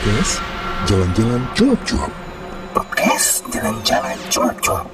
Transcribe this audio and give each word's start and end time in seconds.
Podcast 0.00 0.40
Jalan-Jalan 0.88 1.42
Cuap-Cuap. 1.52 2.12
Podcast 2.72 3.44
Jalan-Jalan 3.52 4.16
Cuap-Cuap. 4.32 4.88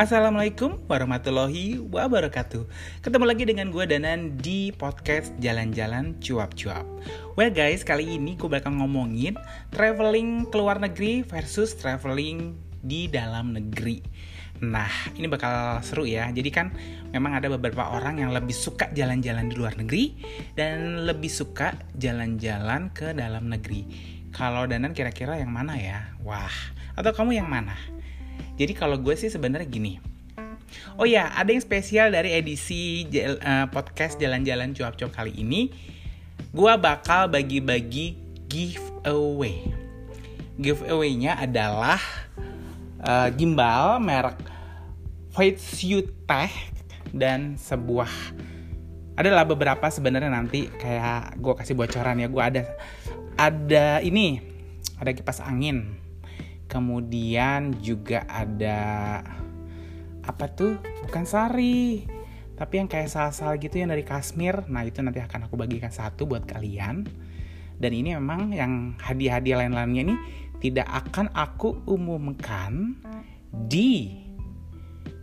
Assalamualaikum 0.00 0.80
warahmatullahi 0.88 1.84
wabarakatuh. 1.84 2.64
Ketemu 3.04 3.24
lagi 3.28 3.44
dengan 3.44 3.68
gue 3.68 3.84
Danan 3.84 4.40
di 4.40 4.72
podcast 4.72 5.36
Jalan-Jalan 5.44 6.16
Cuap-Cuap. 6.24 6.88
Well 7.36 7.52
guys, 7.52 7.84
kali 7.84 8.16
ini 8.16 8.40
gue 8.40 8.48
bakal 8.48 8.80
ngomongin 8.80 9.36
Traveling 9.68 10.48
ke 10.48 10.56
luar 10.56 10.80
negeri 10.80 11.20
versus 11.20 11.76
traveling 11.76 12.56
di 12.80 13.12
dalam 13.12 13.52
negeri 13.52 14.00
Nah, 14.62 15.10
ini 15.18 15.26
bakal 15.26 15.82
seru 15.82 16.06
ya. 16.06 16.30
Jadi 16.30 16.54
kan 16.54 16.70
memang 17.10 17.34
ada 17.34 17.50
beberapa 17.50 17.90
orang 17.90 18.22
yang 18.22 18.30
lebih 18.30 18.54
suka 18.54 18.94
jalan-jalan 18.94 19.50
di 19.50 19.58
luar 19.58 19.74
negeri 19.74 20.14
dan 20.54 21.02
lebih 21.02 21.26
suka 21.26 21.74
jalan-jalan 21.98 22.94
ke 22.94 23.10
dalam 23.10 23.50
negeri. 23.50 23.82
Kalau 24.30 24.62
Danan 24.70 24.94
kira-kira 24.94 25.34
yang 25.34 25.50
mana 25.50 25.74
ya? 25.74 26.14
Wah, 26.22 26.54
atau 26.94 27.10
kamu 27.10 27.42
yang 27.42 27.50
mana? 27.50 27.74
Jadi 28.54 28.70
kalau 28.78 29.02
gue 29.02 29.18
sih 29.18 29.34
sebenarnya 29.34 29.66
gini. 29.66 29.98
Oh 30.94 31.10
ya, 31.10 31.34
ada 31.34 31.50
yang 31.50 31.60
spesial 31.60 32.14
dari 32.14 32.32
edisi 32.32 33.04
uh, 33.10 33.66
podcast 33.68 34.16
Jalan-Jalan 34.22 34.78
Cuap-Cuap 34.78 35.10
kali 35.10 35.42
ini. 35.42 35.74
Gue 36.54 36.72
bakal 36.78 37.26
bagi-bagi 37.28 38.14
giveaway. 38.46 39.74
Giveaway-nya 40.54 41.42
adalah 41.42 41.98
uh, 43.02 43.28
gimbal 43.34 43.98
merek 43.98 44.51
Fitsu 45.32 46.04
Tech 46.28 46.52
dan 47.08 47.56
sebuah 47.56 48.08
adalah 49.16 49.48
beberapa 49.48 49.88
sebenarnya 49.88 50.28
nanti 50.28 50.68
kayak 50.68 51.40
gue 51.40 51.52
kasih 51.56 51.76
bocoran 51.76 52.20
ya 52.20 52.28
gue 52.28 52.42
ada 52.44 52.62
ada 53.36 54.00
ini 54.04 54.40
ada 55.00 55.10
kipas 55.12 55.40
angin. 55.40 55.98
Kemudian 56.68 57.76
juga 57.84 58.24
ada 58.28 58.80
apa 60.24 60.46
tuh? 60.52 60.76
Bukan 61.08 61.24
sari 61.24 62.04
tapi 62.52 62.78
yang 62.78 62.86
kayak 62.86 63.10
sal-sal 63.10 63.56
gitu 63.58 63.80
yang 63.80 63.90
dari 63.90 64.06
Kashmir 64.06 64.68
nah 64.68 64.86
itu 64.86 65.02
nanti 65.02 65.18
akan 65.18 65.48
aku 65.48 65.56
bagikan 65.56 65.88
satu 65.88 66.28
buat 66.28 66.44
kalian. 66.44 67.08
Dan 67.80 67.90
ini 67.96 68.14
memang 68.14 68.52
yang 68.52 68.94
hadiah-hadiah 69.00 69.64
lain-lainnya 69.64 70.12
ini 70.12 70.16
tidak 70.60 70.86
akan 70.86 71.32
aku 71.34 71.82
umumkan 71.88 73.00
di 73.50 74.22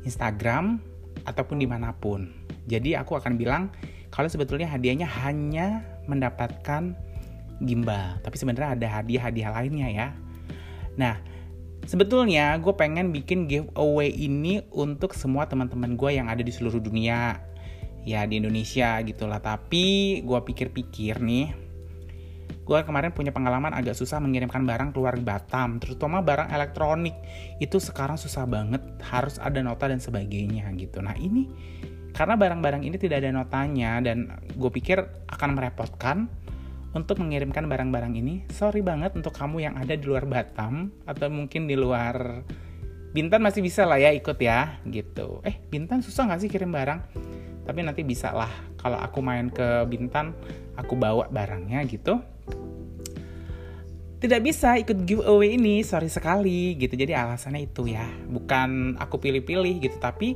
Instagram 0.09 0.81
ataupun 1.29 1.61
di 1.61 1.69
mana 1.69 1.93
pun. 1.93 2.33
Jadi 2.65 2.97
aku 2.97 3.13
akan 3.13 3.37
bilang 3.37 3.69
kalau 4.09 4.25
sebetulnya 4.25 4.65
hadiahnya 4.65 5.05
hanya 5.05 5.85
mendapatkan 6.09 6.97
gimbal, 7.61 8.17
tapi 8.25 8.35
sebenarnya 8.41 8.73
ada 8.73 8.87
hadiah-hadiah 8.99 9.51
lainnya 9.53 9.87
ya. 9.93 10.07
Nah, 10.97 11.21
sebetulnya 11.85 12.57
gue 12.57 12.73
pengen 12.73 13.13
bikin 13.13 13.45
giveaway 13.45 14.09
ini 14.09 14.65
untuk 14.73 15.13
semua 15.13 15.45
teman-teman 15.45 15.93
gue 15.93 16.09
yang 16.17 16.25
ada 16.31 16.41
di 16.41 16.49
seluruh 16.49 16.81
dunia, 16.81 17.37
ya 18.07 18.25
di 18.25 18.41
Indonesia 18.41 18.97
gitulah. 19.05 19.37
Tapi 19.43 20.19
gue 20.25 20.39
pikir-pikir 20.41 21.21
nih, 21.21 21.53
gue 22.69 22.85
kemarin 22.85 23.09
punya 23.09 23.33
pengalaman 23.33 23.73
agak 23.73 23.97
susah 23.97 24.21
mengirimkan 24.21 24.61
barang 24.61 24.93
keluar 24.93 25.17
Batam, 25.17 25.81
terutama 25.81 26.21
barang 26.21 26.53
elektronik 26.53 27.17
itu 27.57 27.81
sekarang 27.81 28.21
susah 28.21 28.45
banget, 28.45 28.85
harus 29.09 29.41
ada 29.41 29.57
nota 29.65 29.89
dan 29.89 29.97
sebagainya 29.97 30.69
gitu. 30.77 31.01
Nah 31.01 31.17
ini 31.17 31.49
karena 32.13 32.37
barang-barang 32.37 32.85
ini 32.85 33.01
tidak 33.01 33.25
ada 33.25 33.33
notanya 33.33 33.97
dan 34.05 34.37
gue 34.53 34.69
pikir 34.69 35.01
akan 35.33 35.49
merepotkan 35.57 36.29
untuk 36.93 37.17
mengirimkan 37.25 37.65
barang-barang 37.65 38.13
ini. 38.13 38.45
Sorry 38.53 38.85
banget 38.85 39.17
untuk 39.17 39.33
kamu 39.33 39.65
yang 39.65 39.73
ada 39.73 39.97
di 39.97 40.05
luar 40.05 40.29
Batam 40.29 40.93
atau 41.09 41.25
mungkin 41.33 41.65
di 41.65 41.73
luar 41.73 42.45
Bintan 43.09 43.41
masih 43.41 43.65
bisa 43.65 43.89
lah 43.89 43.97
ya 43.97 44.13
ikut 44.13 44.37
ya 44.37 44.77
gitu. 44.85 45.41
Eh 45.41 45.57
Bintan 45.73 46.05
susah 46.05 46.29
nggak 46.29 46.45
sih 46.45 46.49
kirim 46.53 46.69
barang? 46.69 46.99
Tapi 47.65 47.81
nanti 47.81 48.05
bisa 48.05 48.29
lah 48.29 48.49
kalau 48.77 49.01
aku 49.01 49.25
main 49.25 49.49
ke 49.49 49.89
Bintan 49.89 50.37
aku 50.77 50.93
bawa 50.93 51.25
barangnya 51.33 51.81
gitu 51.89 52.21
tidak 54.19 54.39
bisa 54.43 54.75
ikut 54.75 55.07
giveaway 55.07 55.55
ini. 55.55 55.81
Sorry 55.81 56.11
sekali 56.11 56.75
gitu. 56.75 56.93
Jadi 56.99 57.15
alasannya 57.15 57.65
itu 57.65 57.87
ya. 57.87 58.03
Bukan 58.27 58.99
aku 58.99 59.19
pilih-pilih 59.19 59.79
gitu. 59.79 59.97
Tapi 59.97 60.35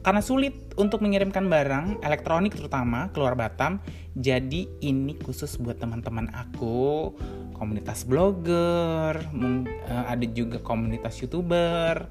karena 0.00 0.24
sulit 0.24 0.74
untuk 0.80 1.04
mengirimkan 1.04 1.46
barang 1.46 2.00
elektronik 2.00 2.56
terutama 2.56 3.12
keluar 3.12 3.36
Batam 3.36 3.84
jadi 4.16 4.64
ini 4.80 5.14
khusus 5.22 5.54
buat 5.60 5.78
teman-teman 5.78 6.32
aku. 6.34 7.14
Komunitas 7.54 8.08
blogger 8.08 9.20
eh, 9.20 10.04
ada 10.08 10.26
juga 10.32 10.58
komunitas 10.64 11.20
youtuber 11.20 12.08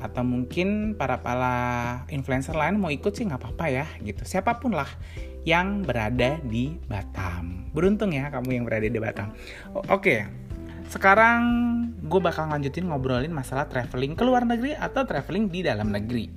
atau 0.00 0.24
mungkin 0.24 0.96
para 0.96 1.20
para 1.20 1.54
influencer 2.08 2.56
lain 2.56 2.80
mau 2.80 2.88
ikut 2.88 3.12
sih 3.12 3.28
nggak 3.28 3.40
apa-apa 3.40 3.66
ya 3.68 3.86
gitu 4.00 4.24
siapa 4.24 4.56
pun 4.56 4.72
lah 4.72 4.88
yang 5.48 5.84
berada 5.84 6.36
di 6.44 6.76
Batam. 6.88 7.68
Beruntung 7.72 8.12
ya 8.12 8.28
kamu 8.28 8.60
yang 8.60 8.64
berada 8.68 8.88
di 8.88 9.00
Batam. 9.00 9.32
Oke, 9.88 10.28
sekarang 10.92 11.40
gue 12.04 12.20
bakal 12.20 12.50
lanjutin 12.50 12.88
ngobrolin 12.90 13.32
masalah 13.32 13.64
traveling 13.70 14.12
ke 14.18 14.22
luar 14.26 14.44
negeri 14.44 14.76
atau 14.76 15.06
traveling 15.06 15.48
di 15.48 15.64
dalam 15.64 15.88
negeri. 15.88 16.28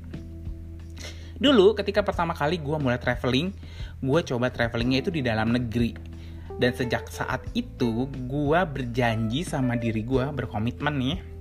Dulu 1.36 1.76
ketika 1.76 2.06
pertama 2.06 2.32
kali 2.32 2.62
gue 2.62 2.78
mulai 2.80 3.02
traveling, 3.02 3.52
gue 4.00 4.20
coba 4.24 4.48
travelingnya 4.48 5.04
itu 5.04 5.12
di 5.12 5.20
dalam 5.26 5.52
negeri. 5.52 5.92
Dan 6.54 6.72
sejak 6.72 7.10
saat 7.10 7.44
itu 7.58 8.06
gue 8.30 8.60
berjanji 8.70 9.42
sama 9.42 9.74
diri 9.74 10.06
gue 10.06 10.22
berkomitmen 10.32 10.96
nih 10.96 11.33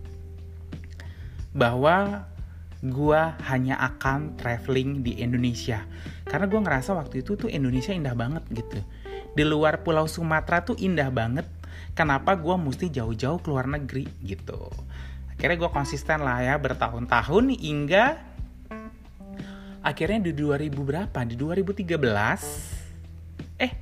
bahwa 1.52 2.24
gue 2.82 3.22
hanya 3.46 3.78
akan 3.78 4.34
traveling 4.34 5.06
di 5.06 5.22
Indonesia. 5.22 5.86
Karena 6.26 6.50
gue 6.50 6.60
ngerasa 6.60 6.98
waktu 6.98 7.22
itu 7.22 7.38
tuh 7.38 7.46
Indonesia 7.46 7.94
indah 7.94 8.18
banget 8.18 8.42
gitu. 8.50 8.82
Di 9.32 9.46
luar 9.46 9.86
pulau 9.86 10.10
Sumatera 10.10 10.66
tuh 10.66 10.74
indah 10.74 11.08
banget. 11.14 11.46
Kenapa 11.94 12.34
gue 12.34 12.56
mesti 12.58 12.90
jauh-jauh 12.90 13.38
ke 13.38 13.48
luar 13.52 13.70
negeri 13.70 14.08
gitu. 14.24 14.66
Akhirnya 15.36 15.56
gue 15.62 15.70
konsisten 15.70 16.26
lah 16.26 16.42
ya 16.42 16.58
bertahun-tahun 16.58 17.54
hingga 17.54 18.18
akhirnya 19.82 20.22
di 20.22 20.32
2000 20.34 20.70
berapa? 20.72 21.18
Di 21.26 21.34
2013 21.38 23.62
eh 23.62 23.72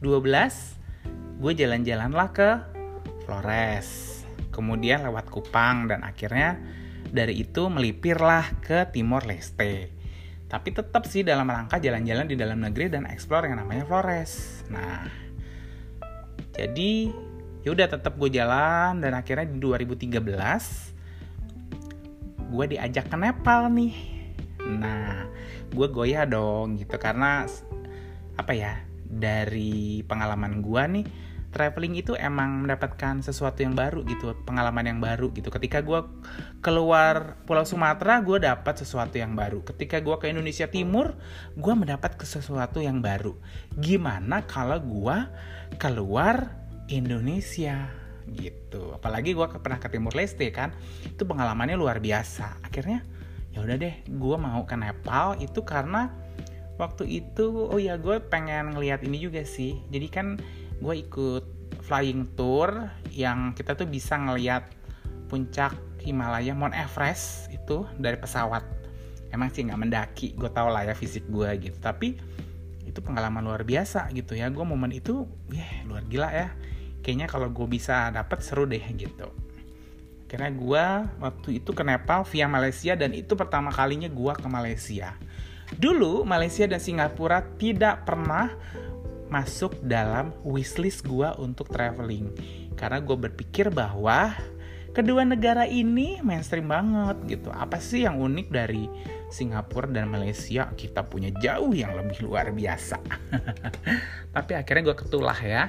12 0.00 1.42
gue 1.42 1.52
jalan-jalan 1.52 2.12
lah 2.14 2.32
ke 2.32 2.50
Flores. 3.26 4.22
Kemudian 4.54 5.02
lewat 5.04 5.28
Kupang 5.28 5.90
dan 5.90 6.06
akhirnya 6.06 6.56
dari 7.12 7.40
itu 7.42 7.68
melipirlah 7.68 8.60
ke 8.60 8.88
Timor 8.92 9.24
Leste. 9.24 9.90
Tapi 10.48 10.72
tetap 10.72 11.04
sih 11.04 11.20
dalam 11.20 11.44
rangka 11.44 11.76
jalan-jalan 11.76 12.24
di 12.24 12.36
dalam 12.36 12.64
negeri 12.64 12.88
dan 12.88 13.04
explore 13.04 13.52
yang 13.52 13.60
namanya 13.60 13.84
Flores. 13.84 14.64
Nah, 14.72 15.04
jadi 16.56 17.12
yaudah 17.68 17.88
tetap 17.92 18.16
gue 18.16 18.32
jalan 18.32 19.04
dan 19.04 19.12
akhirnya 19.12 19.44
di 19.44 19.60
2013 19.60 20.24
gue 22.48 22.64
diajak 22.64 23.12
ke 23.12 23.16
Nepal 23.20 23.68
nih. 23.68 23.94
Nah, 24.64 25.28
gue 25.68 25.86
goyah 25.92 26.24
dong 26.24 26.80
gitu 26.80 26.96
karena 26.96 27.44
apa 28.40 28.52
ya 28.56 28.80
dari 29.04 30.00
pengalaman 30.08 30.64
gue 30.64 30.82
nih 30.96 31.04
traveling 31.58 31.98
itu 31.98 32.14
emang 32.14 32.62
mendapatkan 32.62 33.18
sesuatu 33.18 33.66
yang 33.66 33.74
baru 33.74 34.06
gitu, 34.06 34.30
pengalaman 34.46 34.86
yang 34.86 35.02
baru 35.02 35.34
gitu. 35.34 35.50
Ketika 35.50 35.82
gue 35.82 36.06
keluar 36.62 37.42
Pulau 37.42 37.66
Sumatera, 37.66 38.22
gue 38.22 38.38
dapat 38.38 38.78
sesuatu 38.78 39.18
yang 39.18 39.34
baru. 39.34 39.66
Ketika 39.66 39.98
gue 39.98 40.14
ke 40.22 40.30
Indonesia 40.30 40.70
Timur, 40.70 41.18
gue 41.58 41.74
mendapat 41.74 42.14
sesuatu 42.22 42.78
yang 42.78 43.02
baru. 43.02 43.34
Gimana 43.74 44.46
kalau 44.46 44.78
gue 44.78 45.18
keluar 45.82 46.54
Indonesia 46.86 47.90
gitu? 48.30 48.94
Apalagi 48.94 49.34
gue 49.34 49.46
pernah 49.58 49.82
ke 49.82 49.90
Timur 49.90 50.14
Leste 50.14 50.46
kan, 50.54 50.70
itu 51.02 51.26
pengalamannya 51.26 51.74
luar 51.74 51.98
biasa. 51.98 52.62
Akhirnya 52.62 53.02
ya 53.50 53.66
udah 53.66 53.74
deh, 53.74 54.06
gue 54.06 54.36
mau 54.38 54.62
ke 54.62 54.78
Nepal 54.78 55.42
itu 55.42 55.66
karena 55.66 56.14
waktu 56.78 57.10
itu 57.10 57.66
oh 57.68 57.80
ya 57.82 57.98
gue 57.98 58.22
pengen 58.22 58.72
ngeliat 58.78 59.02
ini 59.02 59.18
juga 59.18 59.42
sih. 59.42 59.82
Jadi 59.90 60.06
kan 60.08 60.38
gue 60.78 60.94
ikut 60.94 61.44
flying 61.84 62.36
tour 62.36 62.90
yang 63.10 63.52
kita 63.56 63.74
tuh 63.74 63.88
bisa 63.88 64.14
ngeliat 64.18 64.68
puncak 65.28 65.74
Himalaya 66.02 66.54
Mount 66.56 66.72
Everest 66.72 67.52
itu 67.52 67.84
dari 68.00 68.16
pesawat. 68.16 68.64
Emang 69.28 69.52
sih 69.52 69.66
nggak 69.66 69.80
mendaki 69.80 70.26
gue 70.32 70.48
tau 70.48 70.72
lah 70.72 70.88
ya 70.88 70.94
fisik 70.96 71.28
gue 71.28 71.48
gitu. 71.60 71.76
Tapi 71.78 72.16
itu 72.88 72.98
pengalaman 73.04 73.44
luar 73.44 73.62
biasa 73.66 74.08
gitu 74.16 74.32
ya. 74.32 74.48
Gue 74.48 74.64
momen 74.64 74.94
itu 74.94 75.28
ya 75.52 75.66
luar 75.84 76.06
gila 76.08 76.28
ya. 76.32 76.48
Kayaknya 77.04 77.26
kalau 77.28 77.48
gue 77.52 77.66
bisa 77.68 78.08
dapet 78.08 78.40
seru 78.40 78.64
deh 78.64 78.82
gitu. 78.96 79.28
Karena 80.28 80.52
gue 80.52 80.84
waktu 81.24 81.48
itu 81.60 81.72
ke 81.72 81.80
Nepal 81.84 82.24
via 82.28 82.44
Malaysia 82.48 82.92
dan 82.96 83.16
itu 83.16 83.32
pertama 83.32 83.72
kalinya 83.72 84.08
gue 84.08 84.32
ke 84.36 84.48
Malaysia. 84.48 85.16
Dulu 85.68 86.24
Malaysia 86.24 86.64
dan 86.64 86.80
Singapura 86.80 87.44
tidak 87.60 88.08
pernah 88.08 88.52
masuk 89.28 89.76
dalam 89.84 90.32
wishlist 90.44 91.04
gue 91.04 91.28
untuk 91.40 91.68
traveling. 91.70 92.32
Karena 92.74 93.00
gue 93.00 93.16
berpikir 93.16 93.68
bahwa 93.72 94.34
kedua 94.96 95.22
negara 95.22 95.68
ini 95.68 96.20
mainstream 96.24 96.68
banget 96.68 97.38
gitu. 97.38 97.48
Apa 97.52 97.78
sih 97.78 98.04
yang 98.08 98.18
unik 98.18 98.48
dari 98.50 98.88
Singapura 99.28 99.88
dan 99.88 100.10
Malaysia? 100.10 100.72
Kita 100.72 101.04
punya 101.06 101.32
jauh 101.38 101.72
yang 101.72 101.94
lebih 101.94 102.24
luar 102.26 102.50
biasa. 102.50 102.98
Tapi 104.34 104.52
akhirnya 104.56 104.92
gue 104.92 104.96
ketulah 104.96 105.38
ya. 105.38 105.62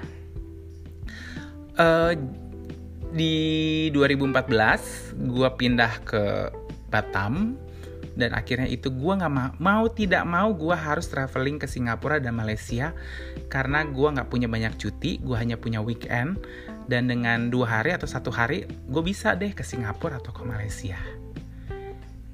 Uh, 1.79 2.11
di 3.09 3.87
2014 3.95 5.15
gue 5.17 5.49
pindah 5.57 5.93
ke 6.05 6.23
Batam 6.89 7.57
dan 8.19 8.35
akhirnya 8.35 8.67
itu 8.67 8.91
gue 8.91 9.13
nggak 9.15 9.31
ma 9.31 9.55
mau 9.63 9.87
tidak 9.87 10.27
mau 10.27 10.51
gue 10.51 10.75
harus 10.75 11.07
traveling 11.07 11.55
ke 11.55 11.65
Singapura 11.71 12.19
dan 12.19 12.35
Malaysia 12.35 12.91
karena 13.47 13.87
gue 13.87 14.07
nggak 14.11 14.27
punya 14.27 14.51
banyak 14.51 14.75
cuti 14.75 15.23
gue 15.23 15.35
hanya 15.39 15.55
punya 15.55 15.79
weekend. 15.79 16.37
Dan 16.89 17.05
dengan 17.05 17.53
dua 17.53 17.79
hari 17.79 17.93
atau 17.93 18.09
satu 18.09 18.33
hari 18.33 18.65
gue 18.65 19.03
bisa 19.05 19.37
deh 19.37 19.53
ke 19.53 19.61
Singapura 19.61 20.17
atau 20.17 20.33
ke 20.33 20.41
Malaysia. 20.41 20.97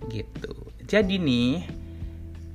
Gitu. 0.08 0.54
Jadi 0.88 1.20
nih 1.20 1.68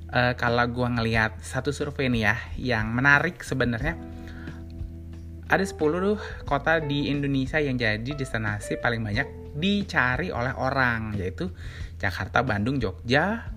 uh, 0.09 0.35
kalau 0.35 0.65
gue 0.65 0.88
ngelihat 0.97 1.38
satu 1.44 1.71
survei 1.71 2.09
nih 2.09 2.23
ya 2.25 2.37
yang 2.56 2.91
menarik 2.91 3.44
sebenarnya 3.44 4.00
ada 5.50 5.67
10 5.67 6.47
kota 6.47 6.79
di 6.79 7.11
Indonesia 7.11 7.59
yang 7.59 7.75
jadi 7.75 8.15
destinasi 8.15 8.79
paling 8.79 9.03
banyak 9.03 9.27
dicari 9.59 10.31
oleh 10.31 10.55
orang 10.55 11.19
yaitu 11.19 11.50
Jakarta, 12.00 12.41
Bandung, 12.41 12.81
Jogja, 12.81 13.52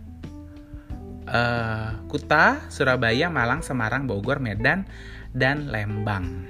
uh, 1.31 1.90
Kuta, 2.12 2.68
Surabaya, 2.68 3.31
Malang, 3.31 3.63
Semarang, 3.63 4.04
Bogor, 4.04 4.44
Medan, 4.44 4.84
dan 5.31 5.72
Lembang. 5.72 6.44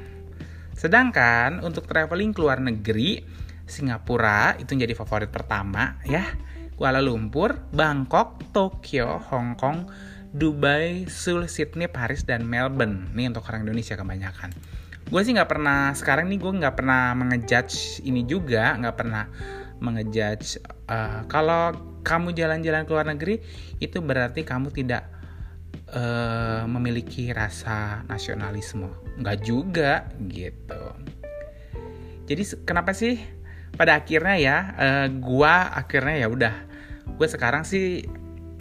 Sedangkan 0.74 1.62
untuk 1.62 1.86
traveling 1.86 2.34
ke 2.34 2.42
luar 2.42 2.58
negeri, 2.58 3.22
Singapura 3.70 4.58
itu 4.58 4.74
jadi 4.74 4.92
favorit 4.98 5.30
pertama 5.30 6.02
ya. 6.04 6.26
Kuala 6.74 7.00
Lumpur, 7.06 7.70
Bangkok, 7.70 8.50
Tokyo, 8.50 9.22
Hong 9.30 9.54
Kong, 9.54 9.86
Dubai, 10.34 11.06
Seoul, 11.06 11.46
Sydney, 11.46 11.86
Paris, 11.86 12.26
dan 12.26 12.50
Melbourne. 12.50 13.14
Ini 13.14 13.30
untuk 13.30 13.46
orang 13.46 13.70
Indonesia 13.70 13.94
kebanyakan 13.94 14.82
gue 15.04 15.22
sih 15.22 15.36
nggak 15.36 15.52
pernah 15.52 15.92
sekarang 15.94 16.32
nih 16.32 16.40
gue 16.40 16.52
nggak 16.64 16.76
pernah 16.80 17.14
mengejudge 17.14 18.02
ini 18.08 18.24
juga 18.24 18.74
nggak 18.80 18.96
pernah 18.96 19.28
mengejudge 19.84 20.64
uh, 20.88 21.28
kalau 21.28 21.76
kamu 22.08 22.32
jalan-jalan 22.32 22.88
ke 22.88 22.92
luar 22.92 23.08
negeri 23.12 23.36
itu 23.84 24.00
berarti 24.00 24.48
kamu 24.48 24.72
tidak 24.72 25.08
uh, 25.92 26.64
memiliki 26.68 27.32
rasa 27.36 28.08
nasionalisme. 28.08 28.88
Nggak 29.20 29.38
juga 29.44 30.08
gitu. 30.32 30.84
Jadi 32.24 32.44
kenapa 32.64 32.96
sih 32.96 33.20
pada 33.76 34.00
akhirnya 34.00 34.36
ya 34.40 34.58
uh, 34.74 35.08
gue 35.12 35.54
akhirnya 35.54 36.16
ya 36.24 36.28
udah 36.32 36.56
gue 37.04 37.28
sekarang 37.28 37.68
sih 37.68 38.06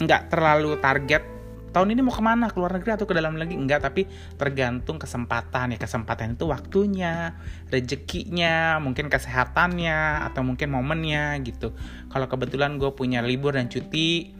nggak 0.03 0.33
terlalu 0.33 0.75
target 0.83 1.32
tahun 1.73 1.97
ini 1.97 2.01
mau 2.05 2.13
ke 2.13 2.21
mana? 2.21 2.47
Ke 2.53 2.61
luar 2.61 2.77
negeri 2.77 2.93
atau 2.93 3.09
ke 3.09 3.17
dalam 3.17 3.33
negeri 3.33 3.57
enggak 3.57 3.81
tapi 3.83 4.05
tergantung 4.37 5.01
kesempatan 5.01 5.73
ya. 5.73 5.77
Kesempatan 5.81 6.37
itu 6.37 6.45
waktunya 6.47 7.33
rezekinya 7.73 8.77
mungkin 8.77 9.09
kesehatannya 9.09 10.29
atau 10.29 10.45
mungkin 10.45 10.69
momennya 10.69 11.41
gitu. 11.41 11.73
Kalau 12.13 12.29
kebetulan 12.29 12.77
gue 12.77 12.93
punya 12.93 13.25
libur 13.25 13.57
dan 13.57 13.67
cuti 13.67 14.39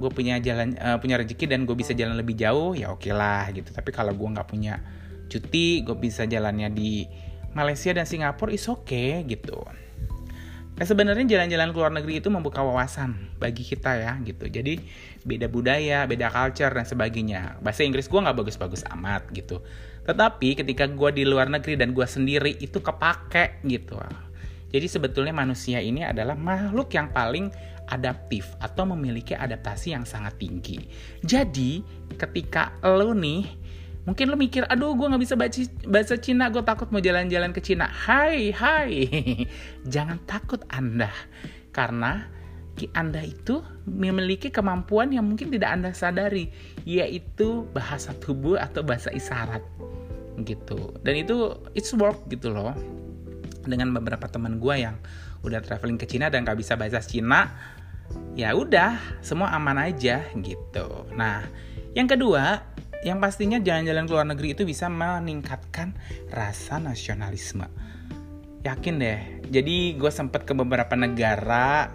gue 0.00 0.08
punya 0.08 0.40
jalan 0.40 0.80
uh, 0.80 0.96
punya 0.96 1.20
rezeki 1.20 1.44
dan 1.44 1.68
gue 1.68 1.76
bisa 1.76 1.92
jalan 1.92 2.16
lebih 2.16 2.32
jauh 2.32 2.72
ya 2.72 2.88
oke 2.88 3.04
okay 3.04 3.12
lah 3.12 3.50
gitu. 3.50 3.74
Tapi 3.74 3.90
kalau 3.92 4.14
gue 4.16 4.28
nggak 4.30 4.48
punya 4.48 4.80
cuti 5.28 5.82
gue 5.84 5.96
bisa 5.98 6.24
jalannya 6.24 6.72
di 6.72 7.04
Malaysia 7.52 7.90
dan 7.90 8.06
Singapura 8.06 8.54
is 8.54 8.64
oke 8.70 8.86
okay, 8.86 9.26
gitu 9.26 9.58
Nah 10.80 10.88
sebenarnya 10.88 11.28
jalan-jalan 11.28 11.76
ke 11.76 11.76
luar 11.76 11.92
negeri 11.92 12.24
itu 12.24 12.32
membuka 12.32 12.64
wawasan 12.64 13.36
bagi 13.36 13.68
kita 13.68 14.00
ya 14.00 14.16
gitu. 14.24 14.48
Jadi 14.48 14.80
beda 15.28 15.52
budaya, 15.52 16.08
beda 16.08 16.32
culture 16.32 16.72
dan 16.72 16.88
sebagainya. 16.88 17.60
Bahasa 17.60 17.84
Inggris 17.84 18.08
gue 18.08 18.16
nggak 18.16 18.32
bagus-bagus 18.32 18.88
amat 18.96 19.28
gitu. 19.36 19.60
Tetapi 20.08 20.56
ketika 20.56 20.88
gue 20.88 21.10
di 21.12 21.28
luar 21.28 21.52
negeri 21.52 21.76
dan 21.76 21.92
gue 21.92 22.08
sendiri 22.08 22.56
itu 22.64 22.80
kepake 22.80 23.60
gitu. 23.68 24.00
Jadi 24.72 24.86
sebetulnya 24.88 25.36
manusia 25.36 25.84
ini 25.84 26.00
adalah 26.00 26.32
makhluk 26.32 26.88
yang 26.96 27.12
paling 27.12 27.52
adaptif 27.92 28.48
atau 28.64 28.88
memiliki 28.88 29.36
adaptasi 29.36 29.92
yang 29.92 30.08
sangat 30.08 30.40
tinggi. 30.40 30.80
Jadi 31.20 31.84
ketika 32.16 32.72
lo 32.80 33.12
nih 33.12 33.59
Mungkin 34.08 34.32
lo 34.32 34.36
mikir, 34.40 34.64
aduh 34.64 34.96
gue 34.96 35.12
gak 35.12 35.22
bisa 35.22 35.36
baca 35.36 35.60
bahasa 35.84 36.16
Cina, 36.16 36.48
gue 36.48 36.64
takut 36.64 36.88
mau 36.88 37.04
jalan-jalan 37.04 37.52
ke 37.52 37.60
Cina. 37.60 37.84
Hai, 37.84 38.48
hai, 38.48 38.92
jangan 39.92 40.16
takut 40.24 40.64
Anda. 40.72 41.12
Karena 41.70 42.24
Anda 42.96 43.20
itu 43.20 43.60
memiliki 43.84 44.48
kemampuan 44.48 45.12
yang 45.12 45.28
mungkin 45.28 45.52
tidak 45.52 45.70
Anda 45.76 45.90
sadari, 45.92 46.48
yaitu 46.88 47.68
bahasa 47.76 48.16
tubuh 48.16 48.56
atau 48.56 48.80
bahasa 48.80 49.12
isyarat. 49.12 49.60
Gitu. 50.40 50.96
Dan 51.04 51.14
itu 51.20 51.60
it's 51.76 51.92
work 51.92 52.24
gitu 52.32 52.48
loh. 52.48 52.72
Dengan 53.68 53.92
beberapa 53.92 54.24
teman 54.32 54.56
gue 54.56 54.80
yang 54.80 54.96
udah 55.44 55.60
traveling 55.60 56.00
ke 56.00 56.08
Cina 56.08 56.32
dan 56.32 56.48
gak 56.48 56.56
bisa 56.56 56.72
bahasa 56.72 57.04
Cina, 57.04 57.52
ya 58.32 58.56
udah, 58.56 58.96
semua 59.20 59.52
aman 59.52 59.76
aja 59.92 60.24
gitu. 60.40 61.04
Nah, 61.12 61.44
yang 61.90 62.06
kedua, 62.06 62.69
yang 63.00 63.16
pastinya 63.16 63.56
jalan-jalan 63.56 64.04
ke 64.04 64.12
luar 64.12 64.28
negeri 64.28 64.48
itu 64.52 64.62
bisa 64.68 64.92
meningkatkan 64.92 65.96
rasa 66.28 66.76
nasionalisme. 66.76 67.64
Yakin 68.60 68.94
deh. 69.00 69.20
Jadi 69.48 69.96
gue 69.96 70.12
sempet 70.12 70.44
ke 70.44 70.52
beberapa 70.52 70.92
negara 70.92 71.88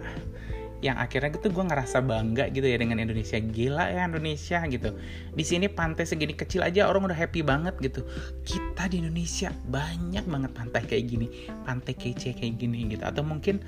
yang 0.84 1.00
akhirnya 1.00 1.32
gitu 1.32 1.48
gue 1.48 1.64
ngerasa 1.64 2.04
bangga 2.04 2.52
gitu 2.52 2.66
ya 2.66 2.76
dengan 2.76 2.98
Indonesia. 2.98 3.38
Gila 3.38 3.86
ya 3.86 4.02
Indonesia 4.04 4.58
gitu. 4.66 4.98
Di 5.32 5.44
sini 5.46 5.70
pantai 5.70 6.04
segini 6.04 6.34
kecil 6.34 6.66
aja 6.66 6.90
orang 6.90 7.06
udah 7.06 7.16
happy 7.16 7.40
banget 7.46 7.78
gitu. 7.78 8.02
Kita 8.42 8.90
di 8.90 9.00
Indonesia 9.00 9.54
banyak 9.54 10.26
banget 10.26 10.50
pantai 10.52 10.82
kayak 10.84 11.04
gini. 11.06 11.26
Pantai 11.62 11.94
kece 11.94 12.34
kayak 12.34 12.58
gini 12.58 12.90
gitu. 12.90 13.06
Atau 13.06 13.22
mungkin 13.22 13.62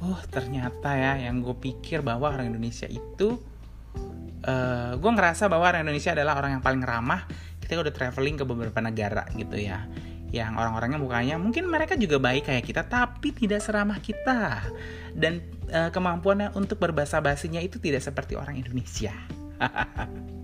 oh 0.00 0.20
ternyata 0.30 0.94
ya 0.94 1.18
yang 1.18 1.42
gue 1.42 1.56
pikir 1.58 2.00
bahwa 2.06 2.30
orang 2.30 2.54
Indonesia 2.54 2.86
itu 2.86 3.42
uh, 4.46 4.50
eh, 4.50 4.90
gue 4.96 5.10
ngerasa 5.10 5.50
bahwa 5.50 5.66
orang 5.66 5.82
Indonesia 5.84 6.14
adalah 6.14 6.38
orang 6.38 6.58
yang 6.58 6.62
paling 6.64 6.82
ramah. 6.86 7.26
Kita 7.60 7.82
udah 7.82 7.90
traveling 7.90 8.38
ke 8.38 8.44
beberapa 8.46 8.78
negara 8.78 9.26
gitu 9.34 9.58
ya 9.58 9.82
yang 10.34 10.58
orang-orangnya 10.58 10.98
mukanya 10.98 11.38
mungkin 11.38 11.70
mereka 11.70 11.94
juga 11.94 12.18
baik 12.18 12.50
kayak 12.50 12.66
kita 12.66 12.82
tapi 12.86 13.34
tidak 13.34 13.62
seramah 13.62 13.98
kita. 13.98 14.62
Dan 15.16 15.42
uh, 15.70 15.90
kemampuannya 15.90 16.54
untuk 16.54 16.78
berbahasa 16.78 17.18
basinya 17.18 17.58
itu 17.58 17.82
tidak 17.82 18.02
seperti 18.06 18.38
orang 18.38 18.58
Indonesia. 18.62 19.14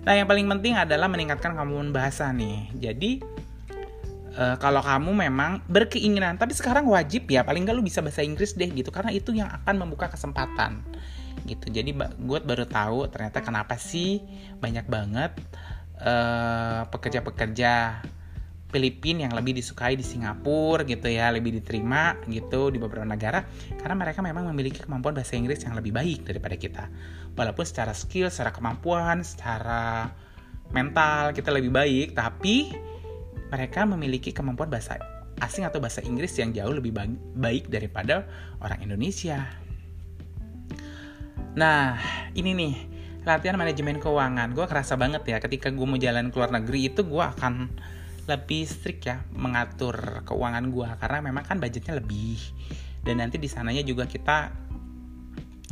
Nah 0.00 0.16
yang 0.16 0.24
paling 0.24 0.48
penting 0.48 0.80
adalah 0.80 1.12
meningkatkan 1.12 1.52
kemampuan 1.52 1.92
bahasa 1.92 2.32
nih. 2.32 2.72
Jadi 2.72 3.20
uh, 4.36 4.56
kalau 4.56 4.80
kamu 4.80 5.28
memang 5.28 5.60
berkeinginan 5.68 6.40
tapi 6.40 6.56
sekarang 6.56 6.88
wajib 6.88 7.28
ya 7.28 7.44
paling 7.44 7.68
nggak 7.68 7.76
lu 7.76 7.84
bisa 7.84 8.00
bahasa 8.00 8.24
Inggris 8.24 8.54
deh 8.54 8.68
gitu 8.70 8.88
karena 8.88 9.12
itu 9.12 9.36
yang 9.36 9.52
akan 9.62 9.74
membuka 9.86 10.08
kesempatan 10.08 10.80
gitu. 11.46 11.70
Jadi 11.70 11.96
gue 11.96 12.38
baru 12.42 12.64
tahu 12.66 13.08
ternyata 13.08 13.40
kenapa 13.40 13.76
sih 13.76 14.20
banyak 14.58 14.86
banget 14.88 15.32
pekerja 16.00 17.20
pekerja-pekerja 17.20 17.72
Filipina 18.70 19.26
yang 19.26 19.34
lebih 19.34 19.58
disukai 19.58 19.98
di 19.98 20.06
Singapura 20.06 20.86
gitu 20.86 21.10
ya 21.10 21.34
lebih 21.34 21.58
diterima 21.58 22.14
gitu 22.30 22.70
di 22.70 22.78
beberapa 22.78 23.02
negara 23.02 23.42
karena 23.76 23.98
mereka 23.98 24.22
memang 24.22 24.46
memiliki 24.54 24.78
kemampuan 24.80 25.12
bahasa 25.12 25.34
Inggris 25.34 25.66
yang 25.66 25.74
lebih 25.74 25.90
baik 25.90 26.22
daripada 26.22 26.54
kita. 26.54 26.84
Walaupun 27.34 27.66
secara 27.66 27.90
skill 27.92 28.30
secara 28.30 28.54
kemampuan 28.54 29.26
secara 29.26 30.08
mental 30.70 31.34
kita 31.34 31.50
lebih 31.50 31.74
baik 31.74 32.14
tapi 32.14 32.70
mereka 33.50 33.82
memiliki 33.82 34.30
kemampuan 34.30 34.70
bahasa 34.70 35.02
asing 35.42 35.66
atau 35.66 35.82
bahasa 35.82 35.98
Inggris 36.06 36.30
yang 36.38 36.54
jauh 36.54 36.70
lebih 36.70 36.94
baik 37.34 37.66
daripada 37.68 38.24
orang 38.62 38.78
Indonesia 38.86 39.50
Nah, 41.58 41.98
ini 42.38 42.54
nih 42.54 42.74
latihan 43.26 43.58
manajemen 43.58 43.98
keuangan. 43.98 44.54
Gue 44.54 44.66
kerasa 44.70 44.94
banget 44.94 45.26
ya 45.26 45.38
ketika 45.42 45.68
gue 45.74 45.86
mau 45.86 45.98
jalan 45.98 46.30
ke 46.30 46.36
luar 46.38 46.54
negeri 46.54 46.94
itu 46.94 47.02
gue 47.02 47.24
akan 47.24 47.68
lebih 48.30 48.62
strict 48.62 49.02
ya 49.10 49.26
mengatur 49.34 50.22
keuangan 50.22 50.70
gue 50.70 50.88
karena 51.02 51.18
memang 51.18 51.42
kan 51.42 51.58
budgetnya 51.58 51.98
lebih 51.98 52.38
dan 53.02 53.18
nanti 53.18 53.42
di 53.42 53.50
sananya 53.50 53.82
juga 53.82 54.06
kita 54.06 54.54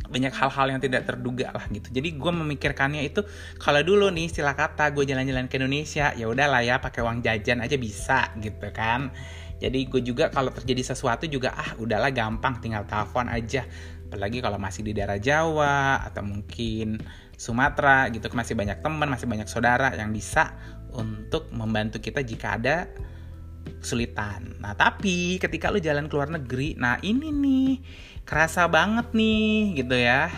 banyak 0.09 0.33
hal-hal 0.33 0.67
yang 0.73 0.81
tidak 0.81 1.05
terduga 1.05 1.53
lah 1.53 1.69
gitu. 1.69 1.87
Jadi 1.93 2.17
gue 2.17 2.31
memikirkannya 2.33 3.05
itu 3.05 3.21
kalau 3.61 3.79
dulu 3.85 4.09
nih 4.09 4.27
istilah 4.27 4.57
kata 4.57 4.91
gue 4.91 5.05
jalan-jalan 5.05 5.45
ke 5.45 5.61
Indonesia 5.61 6.11
ya 6.17 6.25
udahlah 6.25 6.65
ya 6.65 6.81
pakai 6.81 7.05
uang 7.05 7.21
jajan 7.21 7.61
aja 7.61 7.77
bisa 7.77 8.33
gitu 8.41 8.67
kan. 8.73 9.13
jadi 9.59 9.91
gue 9.91 9.99
juga 9.99 10.31
kalau 10.31 10.55
terjadi 10.55 10.95
sesuatu 10.95 11.27
juga 11.27 11.51
ah 11.51 11.75
udahlah 11.75 12.15
gampang 12.15 12.63
tinggal 12.63 12.87
telepon 12.87 13.27
aja 13.27 13.67
apalagi 14.09 14.41
kalau 14.41 14.57
masih 14.57 14.81
di 14.81 14.97
daerah 14.97 15.21
Jawa 15.21 16.01
atau 16.01 16.25
mungkin 16.25 16.97
Sumatera 17.37 18.09
gitu 18.09 18.25
masih 18.33 18.57
banyak 18.57 18.81
teman 18.81 19.05
masih 19.05 19.29
banyak 19.29 19.45
saudara 19.45 19.93
yang 19.93 20.09
bisa 20.09 20.57
untuk 20.97 21.53
membantu 21.53 22.01
kita 22.01 22.25
jika 22.25 22.57
ada 22.57 22.89
kesulitan. 23.77 24.57
Nah, 24.57 24.73
tapi 24.73 25.37
ketika 25.37 25.69
lu 25.69 25.77
jalan 25.77 26.09
ke 26.09 26.13
luar 26.17 26.33
negeri, 26.33 26.73
nah 26.73 26.97
ini 27.05 27.29
nih 27.29 27.69
kerasa 28.29 28.69
banget 28.69 29.09
nih 29.09 29.81
gitu 29.81 29.97
ya. 29.97 30.29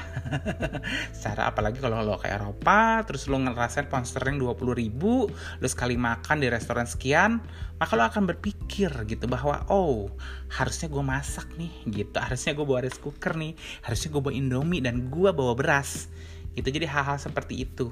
Secara 1.16 1.52
apalagi 1.52 1.84
kalau 1.84 2.00
lo 2.00 2.16
ke 2.16 2.32
Eropa 2.32 3.04
terus 3.04 3.28
lo 3.28 3.36
ngerasain 3.36 3.92
pound 3.92 4.08
dua 4.40 4.56
20 4.56 4.80
ribu 4.80 5.28
lo 5.60 5.68
sekali 5.68 6.00
makan 6.00 6.40
di 6.40 6.48
restoran 6.48 6.88
sekian 6.88 7.44
maka 7.76 8.00
lo 8.00 8.08
akan 8.08 8.32
berpikir 8.32 8.96
gitu 9.12 9.28
bahwa 9.28 9.68
oh 9.68 10.08
harusnya 10.56 10.88
gue 10.88 11.04
masak 11.04 11.52
nih 11.60 11.74
gitu. 11.92 12.16
Harusnya 12.16 12.56
gue 12.56 12.64
bawa 12.64 12.80
rice 12.88 13.04
cooker 13.04 13.36
nih 13.36 13.60
harusnya 13.84 14.08
gue 14.16 14.22
bawa 14.24 14.36
indomie 14.40 14.80
dan 14.80 15.12
gue 15.12 15.30
bawa 15.36 15.52
beras 15.52 16.08
gitu. 16.56 16.72
Jadi 16.72 16.88
hal-hal 16.88 17.20
seperti 17.20 17.68
itu 17.68 17.92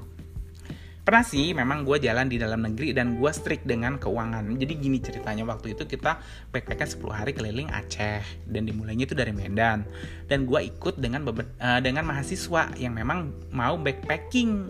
pernah 1.09 1.25
sih 1.25 1.57
memang 1.57 1.89
gue 1.89 1.97
jalan 1.97 2.29
di 2.29 2.37
dalam 2.37 2.61
negeri 2.61 2.93
dan 2.93 3.17
gue 3.17 3.31
strict 3.33 3.65
dengan 3.65 3.97
keuangan. 3.97 4.45
Jadi 4.61 4.77
gini 4.77 5.01
ceritanya 5.01 5.41
waktu 5.41 5.73
itu 5.73 5.89
kita 5.89 6.21
backpackan 6.53 6.85
10 6.85 7.01
hari 7.09 7.33
keliling 7.33 7.65
Aceh 7.73 8.21
dan 8.45 8.69
dimulainya 8.69 9.09
itu 9.09 9.17
dari 9.17 9.33
Medan. 9.33 9.89
Dan 10.29 10.45
gue 10.45 10.69
ikut 10.69 11.01
dengan 11.01 11.25
uh, 11.25 11.81
dengan 11.81 12.05
mahasiswa 12.05 12.69
yang 12.77 12.93
memang 12.93 13.33
mau 13.49 13.73
backpacking. 13.81 14.69